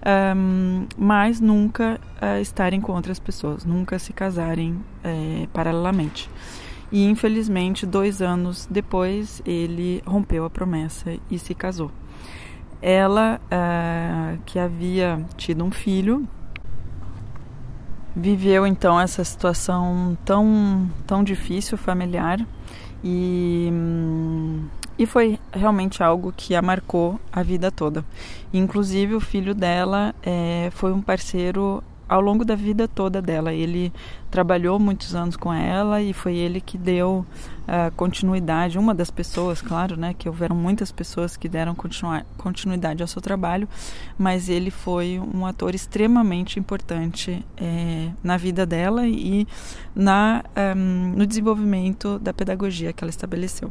um, 0.00 0.86
mas 0.96 1.40
nunca 1.40 2.00
uh, 2.22 2.40
estarem 2.40 2.80
com 2.80 2.92
outras 2.92 3.18
pessoas, 3.18 3.64
nunca 3.64 3.98
se 3.98 4.12
casarem 4.12 4.72
uh, 4.72 5.48
paralelamente. 5.52 6.30
E 6.92 7.04
infelizmente, 7.04 7.86
dois 7.86 8.20
anos 8.20 8.66
depois, 8.70 9.40
ele 9.46 10.02
rompeu 10.04 10.44
a 10.44 10.50
promessa 10.50 11.16
e 11.30 11.38
se 11.38 11.54
casou. 11.54 11.90
Ela, 12.82 13.40
uh, 13.46 14.38
que 14.44 14.58
havia 14.58 15.24
tido 15.36 15.64
um 15.64 15.70
filho, 15.70 16.26
viveu 18.14 18.66
então 18.66 19.00
essa 19.00 19.22
situação 19.22 20.16
tão, 20.24 20.90
tão 21.06 21.22
difícil 21.22 21.78
familiar 21.78 22.44
e. 23.04 23.70
E 24.98 25.06
foi 25.06 25.38
realmente 25.50 26.02
algo 26.02 26.30
que 26.36 26.54
a 26.54 26.60
marcou 26.60 27.18
a 27.32 27.42
vida 27.42 27.70
toda. 27.70 28.04
Inclusive, 28.52 29.14
o 29.14 29.20
filho 29.20 29.54
dela 29.54 30.14
é, 30.22 30.68
foi 30.72 30.92
um 30.92 31.00
parceiro 31.00 31.82
ao 32.10 32.20
longo 32.20 32.44
da 32.44 32.56
vida 32.56 32.88
toda 32.88 33.22
dela. 33.22 33.54
Ele 33.54 33.92
trabalhou 34.32 34.80
muitos 34.80 35.14
anos 35.14 35.36
com 35.36 35.52
ela 35.52 36.02
e 36.02 36.12
foi 36.12 36.34
ele 36.34 36.60
que 36.60 36.76
deu 36.76 37.24
uh, 37.68 37.94
continuidade, 37.94 38.76
uma 38.76 38.92
das 38.92 39.12
pessoas, 39.12 39.62
claro, 39.62 39.96
né, 39.96 40.12
que 40.12 40.28
houveram 40.28 40.56
muitas 40.56 40.90
pessoas 40.90 41.36
que 41.36 41.48
deram 41.48 41.72
continuidade 42.36 43.00
ao 43.00 43.06
seu 43.06 43.22
trabalho, 43.22 43.68
mas 44.18 44.48
ele 44.48 44.72
foi 44.72 45.20
um 45.20 45.46
ator 45.46 45.72
extremamente 45.72 46.58
importante 46.58 47.46
é, 47.56 48.10
na 48.24 48.36
vida 48.36 48.66
dela 48.66 49.06
e 49.06 49.46
na, 49.94 50.42
um, 50.76 51.12
no 51.16 51.24
desenvolvimento 51.24 52.18
da 52.18 52.34
pedagogia 52.34 52.92
que 52.92 53.04
ela 53.04 53.10
estabeleceu. 53.10 53.70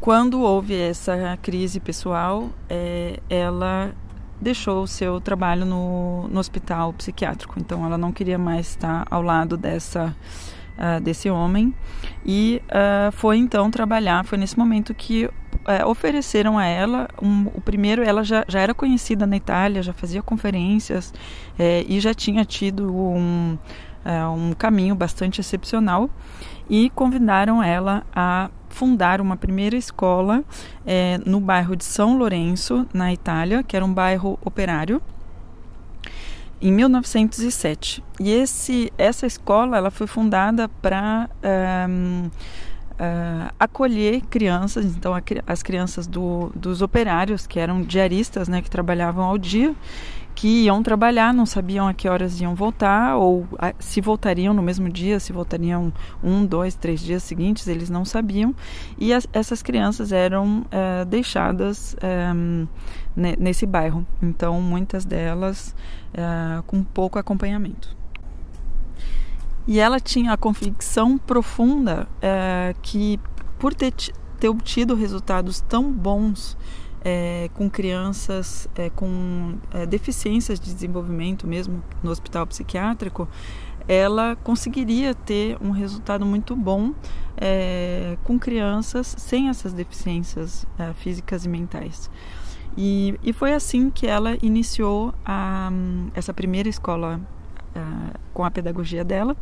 Quando 0.00 0.40
houve 0.42 0.74
essa 0.74 1.38
crise 1.40 1.80
pessoal, 1.80 2.50
é, 2.68 3.20
ela 3.30 3.94
deixou 4.40 4.82
o 4.82 4.86
seu 4.86 5.20
trabalho 5.20 5.64
no, 5.64 6.28
no 6.28 6.40
hospital 6.40 6.92
psiquiátrico. 6.92 7.58
Então, 7.58 7.84
ela 7.84 7.98
não 7.98 8.12
queria 8.12 8.38
mais 8.38 8.68
estar 8.68 9.06
ao 9.10 9.22
lado 9.22 9.56
dessa 9.56 10.14
uh, 10.80 11.00
desse 11.00 11.28
homem 11.28 11.74
e 12.24 12.62
uh, 12.66 13.12
foi 13.12 13.36
então 13.36 13.70
trabalhar. 13.70 14.24
Foi 14.24 14.38
nesse 14.38 14.58
momento 14.58 14.94
que 14.94 15.26
uh, 15.26 15.32
ofereceram 15.86 16.58
a 16.58 16.64
ela 16.64 17.08
um, 17.22 17.46
o 17.54 17.60
primeiro. 17.60 18.02
Ela 18.02 18.24
já, 18.24 18.44
já 18.48 18.60
era 18.60 18.74
conhecida 18.74 19.26
na 19.26 19.36
Itália, 19.36 19.82
já 19.82 19.92
fazia 19.92 20.22
conferências 20.22 21.12
é, 21.58 21.84
e 21.86 22.00
já 22.00 22.14
tinha 22.14 22.44
tido 22.44 22.92
um, 22.94 23.58
é, 24.04 24.26
um 24.26 24.52
caminho 24.52 24.94
bastante 24.94 25.40
excepcional 25.40 26.08
e 26.68 26.90
convidaram 26.90 27.62
ela 27.62 28.04
a 28.14 28.50
fundar 28.70 29.20
uma 29.20 29.36
primeira 29.36 29.76
escola 29.76 30.42
é, 30.86 31.18
no 31.26 31.40
bairro 31.40 31.76
de 31.76 31.84
São 31.84 32.16
Lourenço, 32.16 32.86
na 32.94 33.12
Itália, 33.12 33.62
que 33.62 33.76
era 33.76 33.84
um 33.84 33.92
bairro 33.92 34.38
operário, 34.42 35.02
em 36.62 36.72
1907. 36.72 38.02
E 38.18 38.30
esse, 38.30 38.92
essa 38.96 39.26
escola 39.26 39.76
ela 39.76 39.90
foi 39.90 40.06
fundada 40.06 40.68
para 40.68 41.28
um, 41.88 42.26
uh, 42.26 42.30
ah, 42.98 43.52
acolher 43.58 44.20
crianças, 44.22 44.84
então 44.84 45.12
as 45.46 45.62
crianças 45.62 46.06
do, 46.06 46.52
dos 46.54 46.82
operários, 46.82 47.46
que 47.46 47.58
eram 47.58 47.82
diaristas, 47.82 48.46
né, 48.46 48.60
que 48.60 48.70
trabalhavam 48.70 49.24
ao 49.24 49.38
dia, 49.38 49.74
que 50.40 50.64
iam 50.64 50.82
trabalhar, 50.82 51.34
não 51.34 51.44
sabiam 51.44 51.86
a 51.86 51.92
que 51.92 52.08
horas 52.08 52.40
iam 52.40 52.54
voltar, 52.54 53.14
ou 53.14 53.46
a, 53.58 53.74
se 53.78 54.00
voltariam 54.00 54.54
no 54.54 54.62
mesmo 54.62 54.88
dia, 54.88 55.20
se 55.20 55.34
voltariam 55.34 55.92
um, 56.24 56.46
dois, 56.46 56.74
três 56.74 56.98
dias 56.98 57.22
seguintes, 57.22 57.68
eles 57.68 57.90
não 57.90 58.06
sabiam. 58.06 58.54
E 58.98 59.12
as, 59.12 59.28
essas 59.34 59.60
crianças 59.60 60.12
eram 60.12 60.64
é, 60.70 61.04
deixadas 61.04 61.94
é, 62.00 62.32
nesse 63.14 63.66
bairro, 63.66 64.06
então 64.22 64.62
muitas 64.62 65.04
delas 65.04 65.76
é, 66.14 66.62
com 66.66 66.82
pouco 66.82 67.18
acompanhamento. 67.18 67.94
E 69.68 69.78
ela 69.78 70.00
tinha 70.00 70.32
a 70.32 70.38
convicção 70.38 71.18
profunda 71.18 72.08
que, 72.80 73.20
por 73.58 73.74
ter, 73.74 73.92
ter 74.40 74.48
obtido 74.48 74.94
resultados 74.94 75.60
tão 75.60 75.92
bons 75.92 76.56
é, 77.04 77.50
com 77.54 77.68
crianças 77.68 78.68
é, 78.74 78.90
com 78.90 79.56
é, 79.72 79.86
deficiências 79.86 80.60
de 80.60 80.72
desenvolvimento 80.72 81.46
mesmo 81.46 81.82
no 82.02 82.10
hospital 82.10 82.46
psiquiátrico, 82.46 83.28
ela 83.88 84.36
conseguiria 84.36 85.14
ter 85.14 85.56
um 85.60 85.70
resultado 85.70 86.24
muito 86.24 86.54
bom 86.54 86.94
é, 87.36 88.16
com 88.24 88.38
crianças 88.38 89.14
sem 89.18 89.48
essas 89.48 89.72
deficiências 89.72 90.66
é, 90.78 90.92
físicas 90.92 91.44
e 91.44 91.48
mentais. 91.48 92.10
E, 92.76 93.18
e, 93.22 93.32
foi 93.32 93.52
assim 93.52 93.90
que 93.90 94.06
ela 94.06 94.36
iniciou 94.42 95.12
a, 95.24 95.70
essa 96.14 96.32
primeira 96.32 96.68
escola 96.68 97.20
é, 97.74 97.80
com 98.32 98.44
a 98.44 98.50
pedagogia 98.50 99.04
dela, 99.04 99.36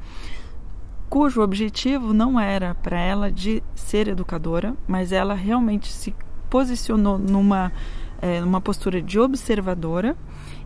cujo 1.10 1.42
objetivo 1.42 2.14
não 2.14 2.40
era 2.40 2.74
para 2.74 2.98
ela 2.98 3.30
de 3.30 3.62
ser 3.74 4.08
educadora, 4.08 4.74
mas 4.86 5.12
ela 5.12 5.34
realmente 5.34 5.92
se 5.92 6.14
posicionou 6.50 7.18
numa, 7.18 7.72
é, 8.20 8.40
numa 8.40 8.60
postura 8.60 9.00
de 9.00 9.18
observadora 9.18 10.16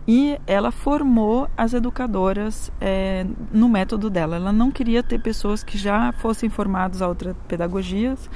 e 0.06 0.38
ela 0.46 0.72
formou 0.72 1.48
as 1.56 1.74
educadoras 1.74 2.72
é, 2.80 3.24
no 3.52 3.68
método 3.68 4.10
dela. 4.10 4.36
Ela 4.36 4.52
não 4.52 4.70
queria 4.70 5.02
ter 5.02 5.20
pessoas 5.20 5.62
que 5.62 5.78
já 5.78 6.12
fossem 6.12 6.48
formadas 6.48 7.00
a 7.00 7.08
outras 7.08 7.36
pedagogias 7.46 8.28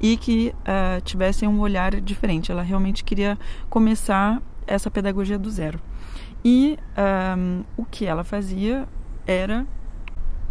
e 0.00 0.16
que 0.16 0.54
uh, 0.60 1.00
tivessem 1.02 1.46
um 1.46 1.60
olhar 1.60 2.00
diferente. 2.00 2.50
Ela 2.50 2.62
realmente 2.62 3.04
queria 3.04 3.38
começar 3.68 4.40
essa 4.66 4.90
pedagogia 4.90 5.38
do 5.38 5.50
zero. 5.50 5.78
E 6.42 6.78
o 7.76 7.84
que 7.84 8.06
ela 8.06 8.24
fazia 8.24 8.88
era 9.26 9.66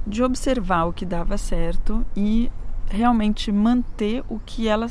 de 0.06 0.24
observar 0.24 0.86
o 0.86 0.94
que 0.94 1.04
dava 1.04 1.36
certo 1.36 2.06
e 2.16 2.52
realmente 2.88 3.52
manter 3.52 4.24
o 4.30 4.40
que 4.40 4.68
ela 4.68 4.88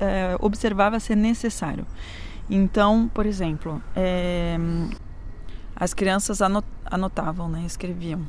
é, 0.00 0.36
observava 0.40 1.00
ser 1.00 1.16
necessário. 1.16 1.86
Então, 2.50 3.10
por 3.12 3.26
exemplo, 3.26 3.82
é, 3.94 4.56
as 5.76 5.92
crianças 5.92 6.40
anotavam, 6.84 7.48
né, 7.48 7.62
escreviam. 7.66 8.22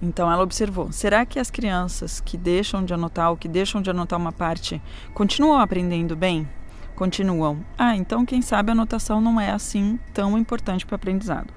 Então 0.00 0.30
ela 0.30 0.42
observou: 0.42 0.92
será 0.92 1.26
que 1.26 1.38
as 1.38 1.50
crianças 1.50 2.20
que 2.20 2.36
deixam 2.36 2.84
de 2.84 2.94
anotar 2.94 3.30
ou 3.30 3.36
que 3.36 3.48
deixam 3.48 3.82
de 3.82 3.90
anotar 3.90 4.18
uma 4.18 4.32
parte 4.32 4.80
continuam 5.12 5.58
aprendendo 5.58 6.14
bem? 6.14 6.48
Continuam. 6.94 7.64
Ah, 7.76 7.96
então 7.96 8.24
quem 8.24 8.42
sabe 8.42 8.70
a 8.70 8.72
anotação 8.72 9.20
não 9.20 9.40
é 9.40 9.50
assim 9.50 9.98
tão 10.12 10.36
importante 10.36 10.84
para 10.86 10.94
o 10.94 10.96
aprendizado. 10.96 11.52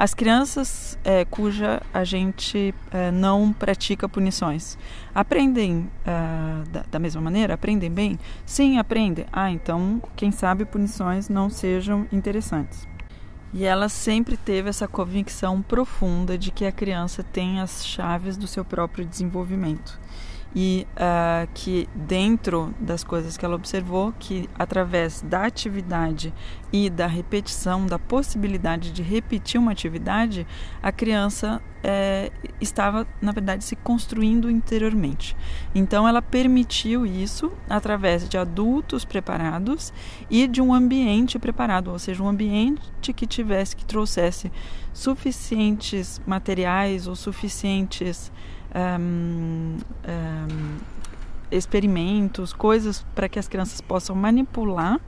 As 0.00 0.14
crianças 0.14 0.96
é, 1.02 1.24
cuja 1.24 1.82
a 1.92 2.04
gente 2.04 2.72
é, 2.92 3.10
não 3.10 3.52
pratica 3.52 4.08
punições 4.08 4.78
aprendem 5.12 5.90
é, 6.06 6.70
da, 6.70 6.84
da, 6.88 6.98
mesma 7.00 7.20
maneira? 7.20 7.54
Aprendem 7.54 7.90
bem? 7.90 8.16
Sim, 8.46 8.78
aprendem. 8.78 9.26
Ah, 9.32 9.50
então 9.50 10.00
quem 10.14 10.30
sabe 10.30 10.64
punições 10.64 11.28
não 11.28 11.50
sejam 11.50 12.06
interessantes. 12.12 12.86
E 13.52 13.64
ela 13.64 13.88
sempre 13.88 14.36
teve 14.36 14.68
essa 14.68 14.86
convicção 14.86 15.60
profunda 15.60 16.38
de 16.38 16.52
que 16.52 16.64
a 16.64 16.70
criança 16.70 17.24
tem 17.24 17.58
as 17.58 17.84
chaves 17.84 18.36
do 18.36 18.46
seu 18.46 18.64
próprio 18.64 19.04
desenvolvimento 19.04 19.98
e 20.54 20.86
uh, 20.92 21.48
que 21.52 21.88
dentro 21.94 22.74
das 22.80 23.04
coisas 23.04 23.36
que 23.36 23.44
ela 23.44 23.54
observou, 23.54 24.12
que 24.18 24.48
através 24.58 25.20
da 25.22 25.44
atividade 25.44 26.32
e 26.72 26.88
da 26.88 27.06
repetição, 27.06 27.86
da 27.86 27.98
possibilidade 27.98 28.90
de 28.90 29.02
repetir 29.02 29.60
uma 29.60 29.72
atividade, 29.72 30.46
a 30.82 30.90
criança 30.90 31.62
é, 31.82 32.32
estava, 32.60 33.06
na 33.20 33.32
verdade, 33.32 33.64
se 33.64 33.76
construindo 33.76 34.50
interiormente. 34.50 35.36
Então, 35.74 36.08
ela 36.08 36.20
permitiu 36.20 37.06
isso 37.06 37.52
através 37.68 38.28
de 38.28 38.36
adultos 38.36 39.04
preparados 39.04 39.92
e 40.28 40.46
de 40.46 40.60
um 40.60 40.74
ambiente 40.74 41.38
preparado, 41.38 41.90
ou 41.90 41.98
seja, 41.98 42.22
um 42.22 42.28
ambiente 42.28 43.12
que 43.12 43.26
tivesse, 43.26 43.76
que 43.76 43.84
trouxesse 43.84 44.50
suficientes 44.92 46.20
materiais 46.26 47.06
ou 47.06 47.14
suficientes 47.14 48.32
um, 48.74 49.76
um, 50.08 50.76
experimentos, 51.50 52.52
coisas 52.52 53.04
para 53.14 53.28
que 53.28 53.38
as 53.38 53.48
crianças 53.48 53.80
possam 53.80 54.14
manipular 54.14 55.00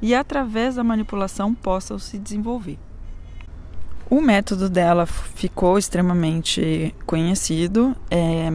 e 0.00 0.14
através 0.14 0.74
da 0.76 0.84
manipulação 0.84 1.54
possam 1.54 1.98
se 1.98 2.18
desenvolver. 2.18 2.78
O 4.08 4.20
método 4.20 4.70
dela 4.70 5.04
ficou 5.04 5.76
extremamente 5.76 6.94
conhecido. 7.04 7.96
É, 8.08 8.48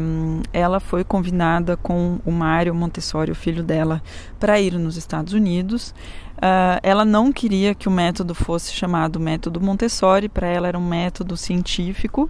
ela 0.53 0.79
foi 0.79 1.03
convidada 1.03 1.75
com 1.75 2.19
o 2.25 2.31
Mário 2.31 2.73
Montessori, 2.73 3.31
o 3.31 3.35
filho 3.35 3.61
dela, 3.61 4.01
para 4.39 4.61
ir 4.61 4.71
nos 4.79 4.95
Estados 4.95 5.33
Unidos. 5.33 5.93
Uh, 6.41 6.81
ela 6.81 7.05
não 7.05 7.31
queria 7.31 7.75
que 7.75 7.87
o 7.87 7.91
método 7.91 8.33
fosse 8.33 8.73
chamado 8.73 9.19
método 9.19 9.61
Montessori, 9.61 10.27
para 10.27 10.47
ela 10.47 10.67
era 10.67 10.77
um 10.77 10.83
método 10.83 11.37
científico. 11.37 12.27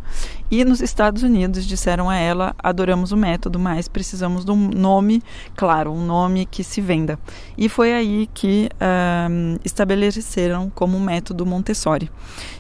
E 0.50 0.66
nos 0.66 0.82
Estados 0.82 1.24
Unidos 1.24 1.66
disseram 1.66 2.10
a 2.10 2.18
ela: 2.18 2.54
adoramos 2.60 3.14
o 3.14 3.18
método, 3.18 3.58
mas 3.58 3.88
precisamos 3.88 4.44
de 4.44 4.52
um 4.52 4.68
nome, 4.68 5.24
claro, 5.56 5.94
um 5.94 6.06
nome 6.06 6.46
que 6.46 6.62
se 6.62 6.82
venda. 6.82 7.18
E 7.58 7.70
foi 7.70 7.94
aí 7.94 8.28
que 8.34 8.70
uh, 8.74 9.60
estabeleceram 9.64 10.70
como 10.76 11.00
método 11.00 11.46
Montessori. 11.46 12.12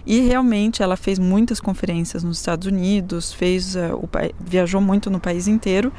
E 0.05 0.21
realmente 0.21 0.81
ela 0.81 0.95
fez 0.95 1.19
muitas 1.19 1.59
conferências 1.59 2.23
nos 2.23 2.37
Estados 2.37 2.65
Unidos, 2.65 3.33
fez 3.33 3.75
uh, 3.75 3.93
o, 3.95 4.09
viajou 4.39 4.79
muito 4.79 5.09
no 5.09 5.19
país 5.19 5.49
inteiro 5.49 5.91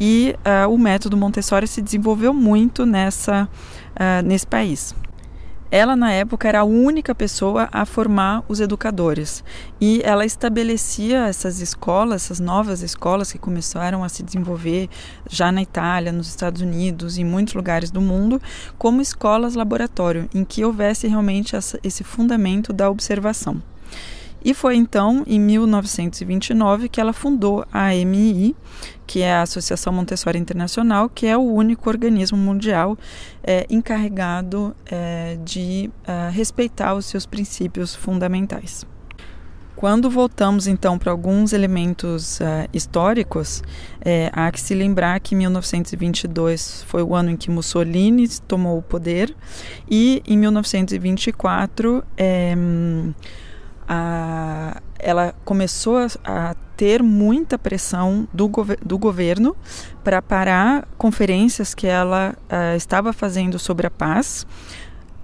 e 0.00 0.36
o 0.68 0.78
método 0.78 1.16
Montessori 1.16 1.66
se 1.66 1.80
desenvolveu 1.82 2.32
muito 2.32 2.84
nessa 2.86 3.48
uh, 3.96 4.24
nesse 4.24 4.46
país. 4.46 4.94
Ela, 5.72 5.94
na 5.94 6.10
época, 6.10 6.48
era 6.48 6.60
a 6.60 6.64
única 6.64 7.14
pessoa 7.14 7.68
a 7.70 7.86
formar 7.86 8.42
os 8.48 8.58
educadores. 8.58 9.44
E 9.80 10.00
ela 10.02 10.26
estabelecia 10.26 11.28
essas 11.28 11.60
escolas, 11.60 12.24
essas 12.24 12.40
novas 12.40 12.82
escolas 12.82 13.30
que 13.30 13.38
começaram 13.38 14.02
a 14.02 14.08
se 14.08 14.24
desenvolver 14.24 14.88
já 15.28 15.52
na 15.52 15.62
Itália, 15.62 16.10
nos 16.10 16.28
Estados 16.28 16.60
Unidos 16.60 17.16
e 17.16 17.20
em 17.20 17.24
muitos 17.24 17.54
lugares 17.54 17.92
do 17.92 18.00
mundo, 18.00 18.42
como 18.76 19.00
escolas 19.00 19.54
laboratório, 19.54 20.28
em 20.34 20.44
que 20.44 20.64
houvesse 20.64 21.06
realmente 21.06 21.54
essa, 21.54 21.78
esse 21.84 22.02
fundamento 22.02 22.72
da 22.72 22.90
observação. 22.90 23.62
E 24.42 24.54
foi 24.54 24.74
então, 24.74 25.22
em 25.26 25.38
1929, 25.38 26.88
que 26.88 27.00
ela 27.00 27.12
fundou 27.12 27.64
a 27.70 27.88
AMI, 27.90 28.56
que 29.10 29.22
é 29.22 29.32
a 29.32 29.42
Associação 29.42 29.92
Montessori 29.92 30.38
Internacional, 30.38 31.08
que 31.08 31.26
é 31.26 31.36
o 31.36 31.42
único 31.42 31.90
organismo 31.90 32.38
mundial 32.38 32.96
é, 33.42 33.66
encarregado 33.68 34.72
é, 34.86 35.36
de 35.44 35.90
é, 36.06 36.30
respeitar 36.30 36.94
os 36.94 37.06
seus 37.06 37.26
princípios 37.26 37.92
fundamentais. 37.92 38.86
Quando 39.74 40.08
voltamos 40.08 40.68
então 40.68 40.96
para 40.96 41.10
alguns 41.10 41.52
elementos 41.52 42.38
uh, 42.38 42.68
históricos, 42.72 43.64
é, 44.00 44.30
há 44.32 44.52
que 44.52 44.60
se 44.60 44.74
lembrar 44.74 45.18
que 45.20 45.34
1922 45.34 46.84
foi 46.86 47.02
o 47.02 47.14
ano 47.14 47.30
em 47.30 47.36
que 47.36 47.50
Mussolini 47.50 48.28
tomou 48.46 48.78
o 48.78 48.82
poder 48.82 49.34
e 49.90 50.22
em 50.24 50.36
1924 50.36 52.04
é, 52.16 52.54
a, 53.92 54.80
ela 55.00 55.34
começou 55.44 55.98
a, 55.98 56.06
a, 56.24 56.54
ter 56.76 57.02
muita 57.02 57.58
pressão 57.58 58.28
do, 58.32 58.46
gover 58.46 58.78
do 58.84 58.96
governo 58.96 59.56
para 60.04 60.22
parar 60.22 60.86
conferências 60.96 61.74
que 61.74 61.88
ela 61.88 62.36
uh, 62.44 62.76
estava 62.76 63.12
fazendo 63.12 63.58
sobre 63.58 63.88
a 63.88 63.90
paz 63.90 64.46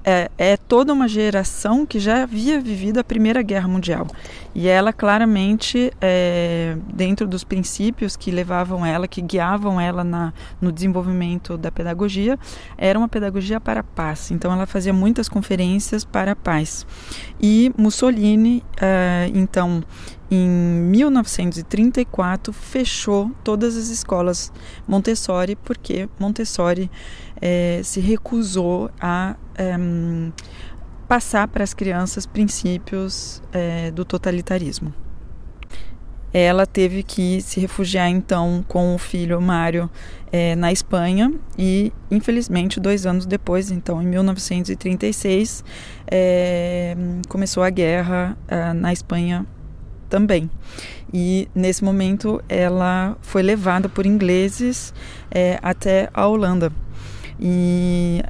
é, 0.09 0.31
é, 0.39 0.57
toda 0.57 0.93
uma 0.93 1.09
geração 1.09 1.85
que 1.85 1.99
já 1.99 2.23
havia 2.23 2.61
vivido 2.61 2.99
a 2.99 3.05
Primeira 3.05 3.43
Guerra 3.43 3.67
Mundial. 3.67 4.07
E 4.55 4.69
ela, 4.69 4.93
claramente, 4.93 5.93
é, 6.01 6.77
dentro 6.95 7.27
dos 7.27 7.43
princípios 7.43 8.17
que 8.17 8.31
levavam 8.31 8.87
ela, 8.87 9.09
que 9.09 9.21
guiavam 9.21 9.81
ela 9.81 10.05
na, 10.05 10.33
no 10.61 10.71
desenvolvimento 10.71 11.59
da 11.59 11.73
pedagogia, 11.73 12.39
era 12.79 12.97
uma 12.97 13.09
pedagogia 13.09 13.61
para 13.61 13.81
a 13.81 13.83
paz. 13.83 14.31
Então, 14.31 14.53
ela 14.53 14.65
fazia 14.65 14.93
muitas 14.93 15.29
conferências 15.29 16.05
para 16.05 16.33
a 16.33 16.37
paz. 16.37 16.87
E 17.43 17.73
Mussolini, 17.77 18.63
é, 18.81 19.29
então, 19.35 19.83
em 20.31 20.49
1934 20.49 22.53
fechou 22.53 23.31
todas 23.45 23.77
as 23.77 23.89
escolas 23.89 24.53
Montessori 24.87 25.55
porque 25.55 26.09
Montessori 26.19 26.91
é, 27.41 27.81
se 27.83 28.01
recusou 28.01 28.91
a 29.01 29.37
passar 31.09 31.49
para 31.49 31.65
as 31.65 31.73
crianças 31.73 32.27
princípios 32.27 33.43
é, 33.53 33.91
do 33.91 34.05
totalitarismo. 34.05 34.93
Ela 36.33 36.67
teve 36.67 37.03
que 37.03 37.41
se 37.41 37.61
refugiar 37.61 38.11
então 38.11 38.63
com 38.69 38.95
o 38.95 38.99
filho 38.99 39.41
Mário 39.41 39.89
é, 40.31 40.55
na 40.55 40.71
Espanha 40.71 41.33
e, 41.57 41.93
infelizmente, 42.11 42.79
dois 42.79 43.07
anos 43.07 43.25
depois, 43.25 43.71
então 43.71 44.03
em 44.03 44.07
1936, 44.07 45.65
é, 46.07 46.95
começou 47.29 47.63
a 47.63 47.71
guerra 47.71 48.37
é, 48.49 48.73
na 48.75 48.93
Espanha 48.93 49.47
também. 50.11 50.51
E 51.13 51.49
nesse 51.55 51.83
momento 51.83 52.43
ela 52.49 53.17
foi 53.23 53.43
levada 53.43 53.89
por 53.89 54.05
ingleses 54.05 54.93
é, 55.31 55.59
até 55.63 56.11
a 56.13 56.27
Holanda. 56.27 56.71
E 57.41 58.23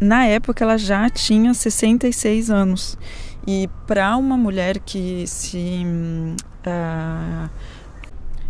na 0.00 0.26
época 0.26 0.64
ela 0.64 0.78
já 0.78 1.08
tinha 1.10 1.52
66 1.54 2.50
anos. 2.50 2.98
E 3.46 3.68
para 3.86 4.16
uma 4.16 4.36
mulher 4.36 4.78
que 4.78 5.26
se. 5.26 5.84
Uh, 6.66 7.48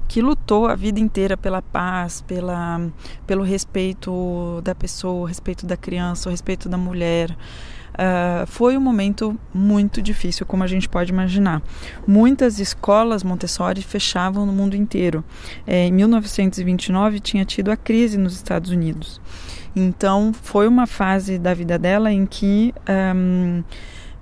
que 0.09 0.23
lutou 0.23 0.67
a 0.67 0.75
vida 0.75 0.99
inteira 0.99 1.37
pela 1.37 1.61
paz, 1.61 2.23
pela, 2.23 2.81
pelo 3.27 3.43
respeito 3.43 4.61
da 4.65 4.75
pessoa, 4.75 5.29
respeito 5.29 5.67
da 5.67 5.77
criança, 5.77 6.31
respeito 6.31 6.67
da 6.67 6.79
mulher, 6.79 7.37
Uh, 7.99 8.47
foi 8.47 8.77
um 8.77 8.81
momento 8.81 9.37
muito 9.53 10.01
difícil, 10.01 10.47
como 10.47 10.63
a 10.63 10.69
gente 10.69 10.89
pode 10.89 11.11
imaginar. 11.11 11.61
Muitas 12.07 12.61
escolas 12.61 13.25
Montessori 13.25 13.83
fechavam 13.83 14.47
no 14.47 14.53
mundo 14.53 14.77
inteiro. 14.77 15.25
É, 15.67 15.87
em 15.87 15.93
1929 15.93 17.19
tinha 17.19 17.45
tido 17.45 17.73
a 17.73 17.77
crise 17.77 18.17
nos 18.17 18.35
Estados 18.35 18.71
Unidos. 18.71 19.21
Então 19.79 20.33
foi 20.33 20.67
uma 20.67 20.87
fase 20.87 21.39
da 21.39 21.55
vida 21.55 21.79
dela 21.79 22.13
em 22.13 22.27
que 22.27 22.75
um, 23.17 23.61
uh, 23.61 23.65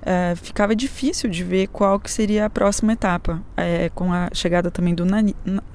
eh, 0.03 0.35
ficava 0.37 0.77
difícil 0.77 1.29
de 1.29 1.43
ver 1.43 1.67
qual 1.67 1.99
que 1.99 2.11
seria 2.11 2.47
a 2.47 2.51
próxima 2.51 2.93
etapa, 2.93 3.43
é, 3.57 3.91
com 3.95 4.13
a 4.13 4.29
chegada 4.33 4.71
também 4.71 4.95
do 4.95 5.05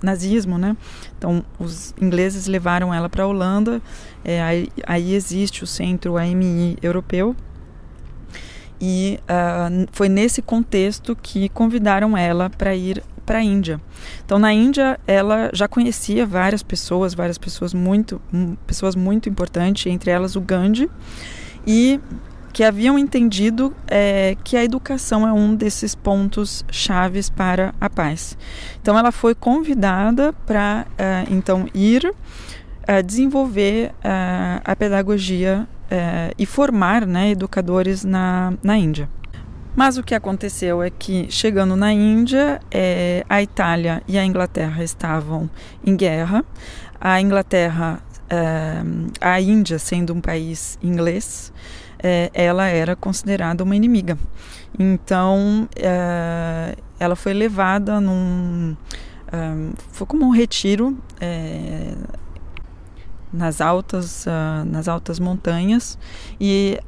nazismo, 0.01 0.57
né? 0.57 0.77
Então 1.17 1.43
os 1.59 1.93
ingleses 2.01 2.47
levaram 2.47 2.93
ela 2.93 3.09
para 3.09 3.23
a 3.23 3.27
Holanda, 3.27 3.81
é, 4.23 4.41
aí, 4.41 4.69
aí 4.87 5.13
existe 5.13 5.63
o 5.63 5.67
centro 5.67 6.17
AMI 6.17 6.77
europeu 6.81 7.35
e 8.81 9.19
uh, 9.23 9.87
foi 9.91 10.09
nesse 10.09 10.41
contexto 10.41 11.15
que 11.15 11.49
convidaram 11.49 12.17
ela 12.17 12.49
para 12.49 12.73
ir 12.73 13.03
para 13.25 13.39
a 13.39 13.43
Índia. 13.43 13.79
Então 14.25 14.37
na 14.39 14.53
Índia 14.53 14.99
ela 15.05 15.49
já 15.53 15.67
conhecia 15.67 16.25
várias 16.25 16.63
pessoas, 16.63 17.13
várias 17.13 17.37
pessoas 17.37 17.73
muito, 17.73 18.21
pessoas 18.65 18.95
muito 18.95 19.29
importantes, 19.29 19.85
entre 19.91 20.11
elas 20.11 20.35
o 20.35 20.41
Gandhi, 20.41 20.89
e 21.65 21.99
que 22.51 22.63
haviam 22.63 22.99
entendido 22.99 23.73
é, 23.87 24.35
que 24.43 24.57
a 24.57 24.63
educação 24.63 25.27
é 25.27 25.31
um 25.31 25.55
desses 25.55 25.95
pontos 25.95 26.65
chaves 26.69 27.29
para 27.29 27.73
a 27.79 27.89
paz. 27.89 28.37
Então 28.81 28.97
ela 28.97 29.11
foi 29.11 29.33
convidada 29.33 30.33
para 30.45 30.85
uh, 30.89 31.33
então 31.33 31.67
ir 31.73 32.05
uh, 32.05 33.03
desenvolver 33.03 33.89
uh, 33.89 34.61
a 34.65 34.75
pedagogia 34.75 35.67
é, 35.89 36.33
e 36.37 36.45
formar 36.45 37.05
né, 37.05 37.31
educadores 37.31 38.05
na, 38.05 38.53
na 38.63 38.77
Índia. 38.77 39.09
Mas 39.75 39.97
o 39.97 40.03
que 40.03 40.13
aconteceu 40.13 40.83
é 40.83 40.89
que, 40.89 41.27
chegando 41.29 41.75
na 41.75 41.93
Índia, 41.93 42.59
é, 42.69 43.25
a 43.29 43.41
Itália 43.41 44.03
e 44.07 44.17
a 44.17 44.25
Inglaterra 44.25 44.83
estavam 44.83 45.49
em 45.85 45.95
guerra. 45.95 46.43
A 46.99 47.21
Inglaterra, 47.21 47.99
é, 48.29 48.81
a 49.21 49.39
Índia 49.39 49.79
sendo 49.79 50.13
um 50.13 50.19
país 50.19 50.77
inglês, 50.83 51.53
é, 52.03 52.29
ela 52.33 52.67
era 52.67 52.95
considerada 52.95 53.63
uma 53.63 53.75
inimiga. 53.75 54.17
Então, 54.77 55.69
é, 55.75 56.75
ela 56.99 57.15
foi 57.15 57.33
levada 57.33 57.99
num. 58.01 58.75
É, 59.31 59.71
foi 59.93 60.05
como 60.05 60.25
um 60.25 60.31
retiro 60.31 60.97
nas 63.31 63.61
altas, 63.61 64.25
uh, 64.25 64.65
nas 64.65 64.87
altas 64.87 65.19
montanhas. 65.19 65.97
E 66.39 66.79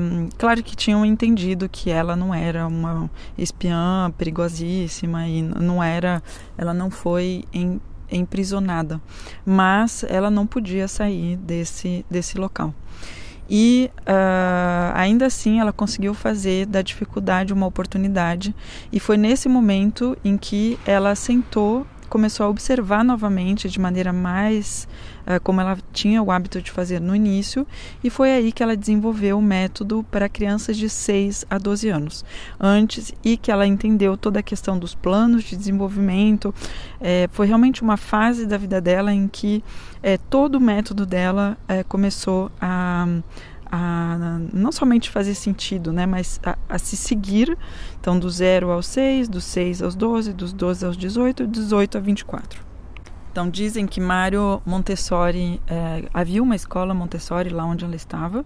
um, 0.00 0.28
claro 0.36 0.62
que 0.62 0.74
tinham 0.74 1.04
entendido 1.04 1.68
que 1.68 1.90
ela 1.90 2.16
não 2.16 2.34
era 2.34 2.66
uma 2.66 3.10
espiã 3.38 4.12
perigosíssima 4.16 5.28
e 5.28 5.42
não 5.42 5.82
era, 5.82 6.22
ela 6.58 6.74
não 6.74 6.90
foi 6.90 7.44
em, 7.52 7.80
emprisonada, 8.10 9.00
mas 9.44 10.04
ela 10.08 10.30
não 10.30 10.46
podia 10.46 10.88
sair 10.88 11.36
desse 11.36 12.04
desse 12.10 12.38
local. 12.38 12.74
E 13.48 13.90
uh, 14.00 14.94
ainda 14.94 15.26
assim 15.26 15.60
ela 15.60 15.72
conseguiu 15.72 16.14
fazer 16.14 16.64
da 16.64 16.80
dificuldade 16.80 17.52
uma 17.52 17.66
oportunidade, 17.66 18.54
e 18.90 18.98
foi 18.98 19.18
nesse 19.18 19.48
momento 19.48 20.16
em 20.24 20.38
que 20.38 20.78
ela 20.86 21.14
sentou 21.14 21.86
começou 22.14 22.46
a 22.46 22.48
observar 22.48 23.02
novamente 23.02 23.68
de 23.68 23.80
maneira 23.80 24.12
mais 24.12 24.86
uh, 25.26 25.42
como 25.42 25.60
ela 25.60 25.76
tinha 25.92 26.22
o 26.22 26.30
hábito 26.30 26.62
de 26.62 26.70
fazer 26.70 27.00
no 27.00 27.16
início, 27.16 27.66
e 28.04 28.08
foi 28.08 28.30
aí 28.30 28.52
que 28.52 28.62
ela 28.62 28.76
desenvolveu 28.76 29.36
o 29.36 29.42
método 29.42 30.06
para 30.12 30.28
crianças 30.28 30.76
de 30.76 30.88
6 30.88 31.44
a 31.50 31.58
12 31.58 31.88
anos. 31.88 32.24
Antes, 32.60 33.12
e 33.24 33.36
que 33.36 33.50
ela 33.50 33.66
entendeu 33.66 34.16
toda 34.16 34.38
a 34.38 34.44
questão 34.44 34.78
dos 34.78 34.94
planos 34.94 35.42
de 35.42 35.56
desenvolvimento, 35.56 36.54
é, 37.00 37.28
foi 37.32 37.48
realmente 37.48 37.82
uma 37.82 37.96
fase 37.96 38.46
da 38.46 38.56
vida 38.56 38.80
dela 38.80 39.12
em 39.12 39.26
que 39.26 39.64
é, 40.00 40.16
todo 40.16 40.54
o 40.54 40.60
método 40.60 41.04
dela 41.04 41.58
é, 41.66 41.82
começou 41.82 42.48
a 42.60 43.08
a 43.74 44.38
não 44.52 44.70
somente 44.70 45.10
fazer 45.10 45.34
sentido, 45.34 45.92
né, 45.92 46.06
mas 46.06 46.40
a, 46.44 46.56
a, 46.68 46.78
se 46.78 46.96
seguir, 46.96 47.56
então 48.00 48.18
do 48.18 48.30
0 48.30 48.70
aos 48.70 48.86
6, 48.86 49.28
dos 49.28 49.44
6 49.44 49.82
aos 49.82 49.94
12, 49.94 50.32
dos 50.32 50.52
12 50.52 50.86
aos 50.86 50.96
18, 50.96 51.46
18 51.46 51.98
a 51.98 52.00
24. 52.00 52.64
Então 53.32 53.50
dizem 53.50 53.84
que 53.84 54.00
Mário 54.00 54.62
Montessori 54.64 55.60
é, 55.66 56.04
havia 56.14 56.40
uma 56.40 56.54
escola 56.54 56.94
Montessori 56.94 57.50
lá 57.50 57.64
onde 57.64 57.84
ela 57.84 57.96
estava. 57.96 58.44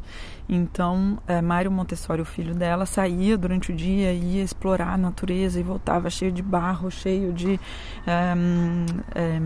Então 0.49 1.19
é, 1.27 1.43
Mário 1.43 1.71
Montessori, 1.71 2.23
o 2.23 2.25
filho 2.25 2.55
dela, 2.55 2.87
saía 2.87 3.37
durante 3.37 3.71
o 3.71 3.77
dia 3.77 4.15
ia 4.15 4.43
explorar 4.43 4.95
a 4.95 4.97
natureza 4.97 5.61
e 5.61 5.63
voltava 5.63 6.09
cheio 6.09 6.33
de 6.33 6.43
barro, 6.43 6.91
cheio 6.91 7.35
de 7.35 7.61
é, 8.07 9.39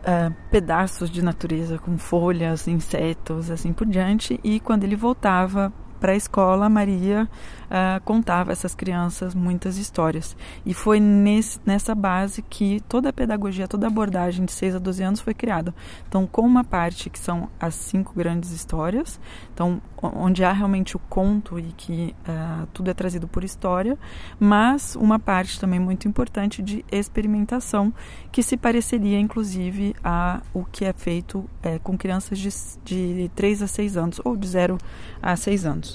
Uh, 0.00 0.34
pedaços 0.50 1.10
de 1.10 1.22
natureza 1.22 1.78
com 1.78 1.98
folhas, 1.98 2.66
insetos, 2.66 3.50
assim 3.50 3.72
por 3.72 3.86
diante. 3.86 4.40
E 4.42 4.58
quando 4.58 4.84
ele 4.84 4.96
voltava 4.96 5.70
para 6.00 6.12
a 6.12 6.16
escola, 6.16 6.68
Maria 6.68 7.28
uh, 7.70 8.02
contava 8.04 8.50
a 8.50 8.52
essas 8.52 8.74
crianças 8.74 9.34
muitas 9.34 9.76
histórias. 9.76 10.36
E 10.66 10.74
foi 10.74 10.98
nesse, 10.98 11.60
nessa 11.64 11.94
base 11.94 12.42
que 12.42 12.80
toda 12.88 13.10
a 13.10 13.12
pedagogia, 13.12 13.68
toda 13.68 13.86
a 13.86 13.90
abordagem 13.90 14.44
de 14.44 14.52
6 14.52 14.76
a 14.76 14.78
12 14.78 15.02
anos 15.02 15.20
foi 15.20 15.34
criada. 15.34 15.74
Então, 16.08 16.26
com 16.26 16.42
uma 16.42 16.64
parte 16.64 17.08
que 17.10 17.18
são 17.18 17.48
as 17.60 17.74
cinco 17.74 18.12
grandes 18.16 18.50
histórias, 18.50 19.20
então 19.52 19.80
onde 20.02 20.42
há 20.42 20.52
realmente 20.52 20.96
o 20.96 20.98
conto 20.98 21.58
e 21.58 21.72
que 21.76 22.14
uh, 22.26 22.66
tudo 22.72 22.90
é 22.90 22.94
trazido 22.94 23.28
por 23.28 23.44
história, 23.44 23.98
mas 24.38 24.96
uma 24.96 25.18
parte 25.18 25.60
também 25.60 25.78
muito 25.78 26.08
importante 26.08 26.62
de 26.62 26.84
experimentação, 26.90 27.92
que 28.32 28.42
se 28.42 28.56
pareceria 28.56 29.18
inclusive 29.18 29.94
a 30.02 30.40
o 30.54 30.64
que 30.64 30.84
é 30.84 30.92
feito 30.92 31.48
é, 31.62 31.78
com 31.78 31.96
crianças 31.98 32.38
de, 32.38 32.48
de 32.84 33.30
3 33.34 33.62
a 33.62 33.66
6 33.66 33.96
anos, 33.96 34.20
ou 34.24 34.36
de 34.36 34.46
0 34.46 34.78
a 35.22 35.36
6 35.36 35.66
anos. 35.66 35.89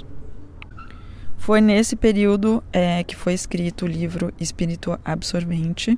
Foi 1.38 1.62
nesse 1.62 1.96
período 1.96 2.64
é, 2.74 3.04
que 3.04 3.16
foi 3.16 3.34
escrito 3.34 3.86
o 3.86 3.88
livro 3.88 4.34
Espírito 4.40 5.00
Absorvente. 5.06 5.98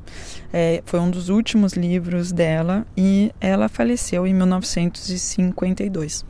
É, 0.52 0.84
foi 0.86 1.00
um 1.00 1.10
dos 1.10 1.30
últimos 1.30 1.74
livros 1.74 2.34
dela 2.34 2.86
e 2.98 3.32
ela 3.40 3.70
faleceu 3.70 4.28
em 4.28 4.34
1952. 4.34 6.26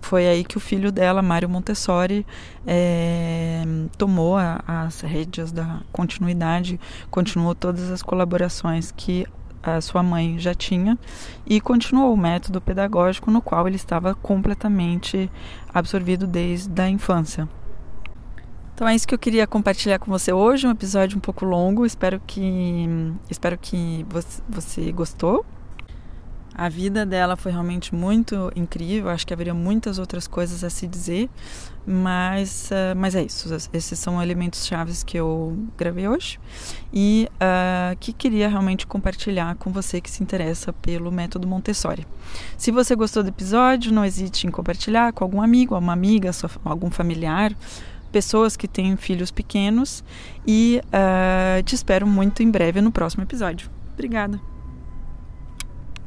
Foi 0.00 0.26
aí 0.26 0.42
que 0.42 0.56
o 0.56 0.60
filho 0.60 0.90
dela, 0.90 1.20
Mário 1.20 1.48
Montessori, 1.48 2.26
é, 2.66 3.62
tomou 3.98 4.38
a, 4.38 4.62
as 4.66 5.00
rédeas 5.02 5.52
da 5.52 5.80
continuidade, 5.92 6.80
continuou 7.10 7.54
todas 7.54 7.90
as 7.90 8.02
colaborações 8.02 8.90
que 8.90 9.26
a 9.62 9.80
sua 9.80 10.02
mãe 10.02 10.38
já 10.38 10.54
tinha 10.54 10.98
e 11.46 11.60
continuou 11.60 12.12
o 12.12 12.16
método 12.16 12.60
pedagógico 12.60 13.30
no 13.30 13.40
qual 13.40 13.66
ele 13.68 13.76
estava 13.76 14.14
completamente 14.14 15.30
absorvido 15.72 16.26
desde 16.26 16.80
a 16.82 16.88
infância. 16.88 17.48
Então 18.82 18.90
é 18.90 18.96
isso 18.96 19.06
que 19.06 19.14
eu 19.14 19.18
queria 19.18 19.46
compartilhar 19.46 20.00
com 20.00 20.10
você 20.10 20.32
hoje, 20.32 20.66
um 20.66 20.70
episódio 20.72 21.16
um 21.16 21.20
pouco 21.20 21.44
longo. 21.44 21.86
Espero 21.86 22.20
que 22.26 22.84
espero 23.30 23.56
que 23.56 24.04
você, 24.48 24.90
gostou. 24.90 25.46
A 26.52 26.68
vida 26.68 27.06
dela 27.06 27.36
foi 27.36 27.52
realmente 27.52 27.94
muito 27.94 28.50
incrível. 28.56 29.08
Acho 29.08 29.24
que 29.24 29.32
haveria 29.32 29.54
muitas 29.54 30.00
outras 30.00 30.26
coisas 30.26 30.64
a 30.64 30.68
se 30.68 30.88
dizer, 30.88 31.30
mas, 31.86 32.70
uh, 32.72 32.98
mas 32.98 33.14
é 33.14 33.22
isso. 33.22 33.48
Esses 33.72 34.00
são 34.00 34.20
elementos 34.20 34.66
chaves 34.66 35.04
que 35.04 35.16
eu 35.16 35.56
gravei 35.78 36.08
hoje 36.08 36.40
e 36.92 37.28
uh, 37.34 37.96
que 38.00 38.12
queria 38.12 38.48
realmente 38.48 38.84
compartilhar 38.84 39.54
com 39.54 39.70
você 39.70 40.00
que 40.00 40.10
se 40.10 40.24
interessa 40.24 40.72
pelo 40.72 41.12
método 41.12 41.46
Montessori. 41.46 42.04
Se 42.58 42.72
você 42.72 42.96
gostou 42.96 43.22
do 43.22 43.28
episódio, 43.28 43.92
não 43.92 44.04
hesite 44.04 44.48
em 44.48 44.50
compartilhar 44.50 45.12
com 45.12 45.22
algum 45.22 45.40
amigo, 45.40 45.78
uma 45.78 45.92
amiga, 45.92 46.32
algum 46.64 46.90
familiar 46.90 47.54
pessoas 48.12 48.56
que 48.56 48.68
têm 48.68 48.96
filhos 48.96 49.30
pequenos 49.30 50.04
e 50.46 50.80
uh, 50.86 51.62
te 51.62 51.74
espero 51.74 52.06
muito 52.06 52.42
em 52.42 52.50
breve 52.50 52.80
no 52.80 52.92
próximo 52.92 53.24
episódio. 53.24 53.70
Obrigada! 53.94 54.51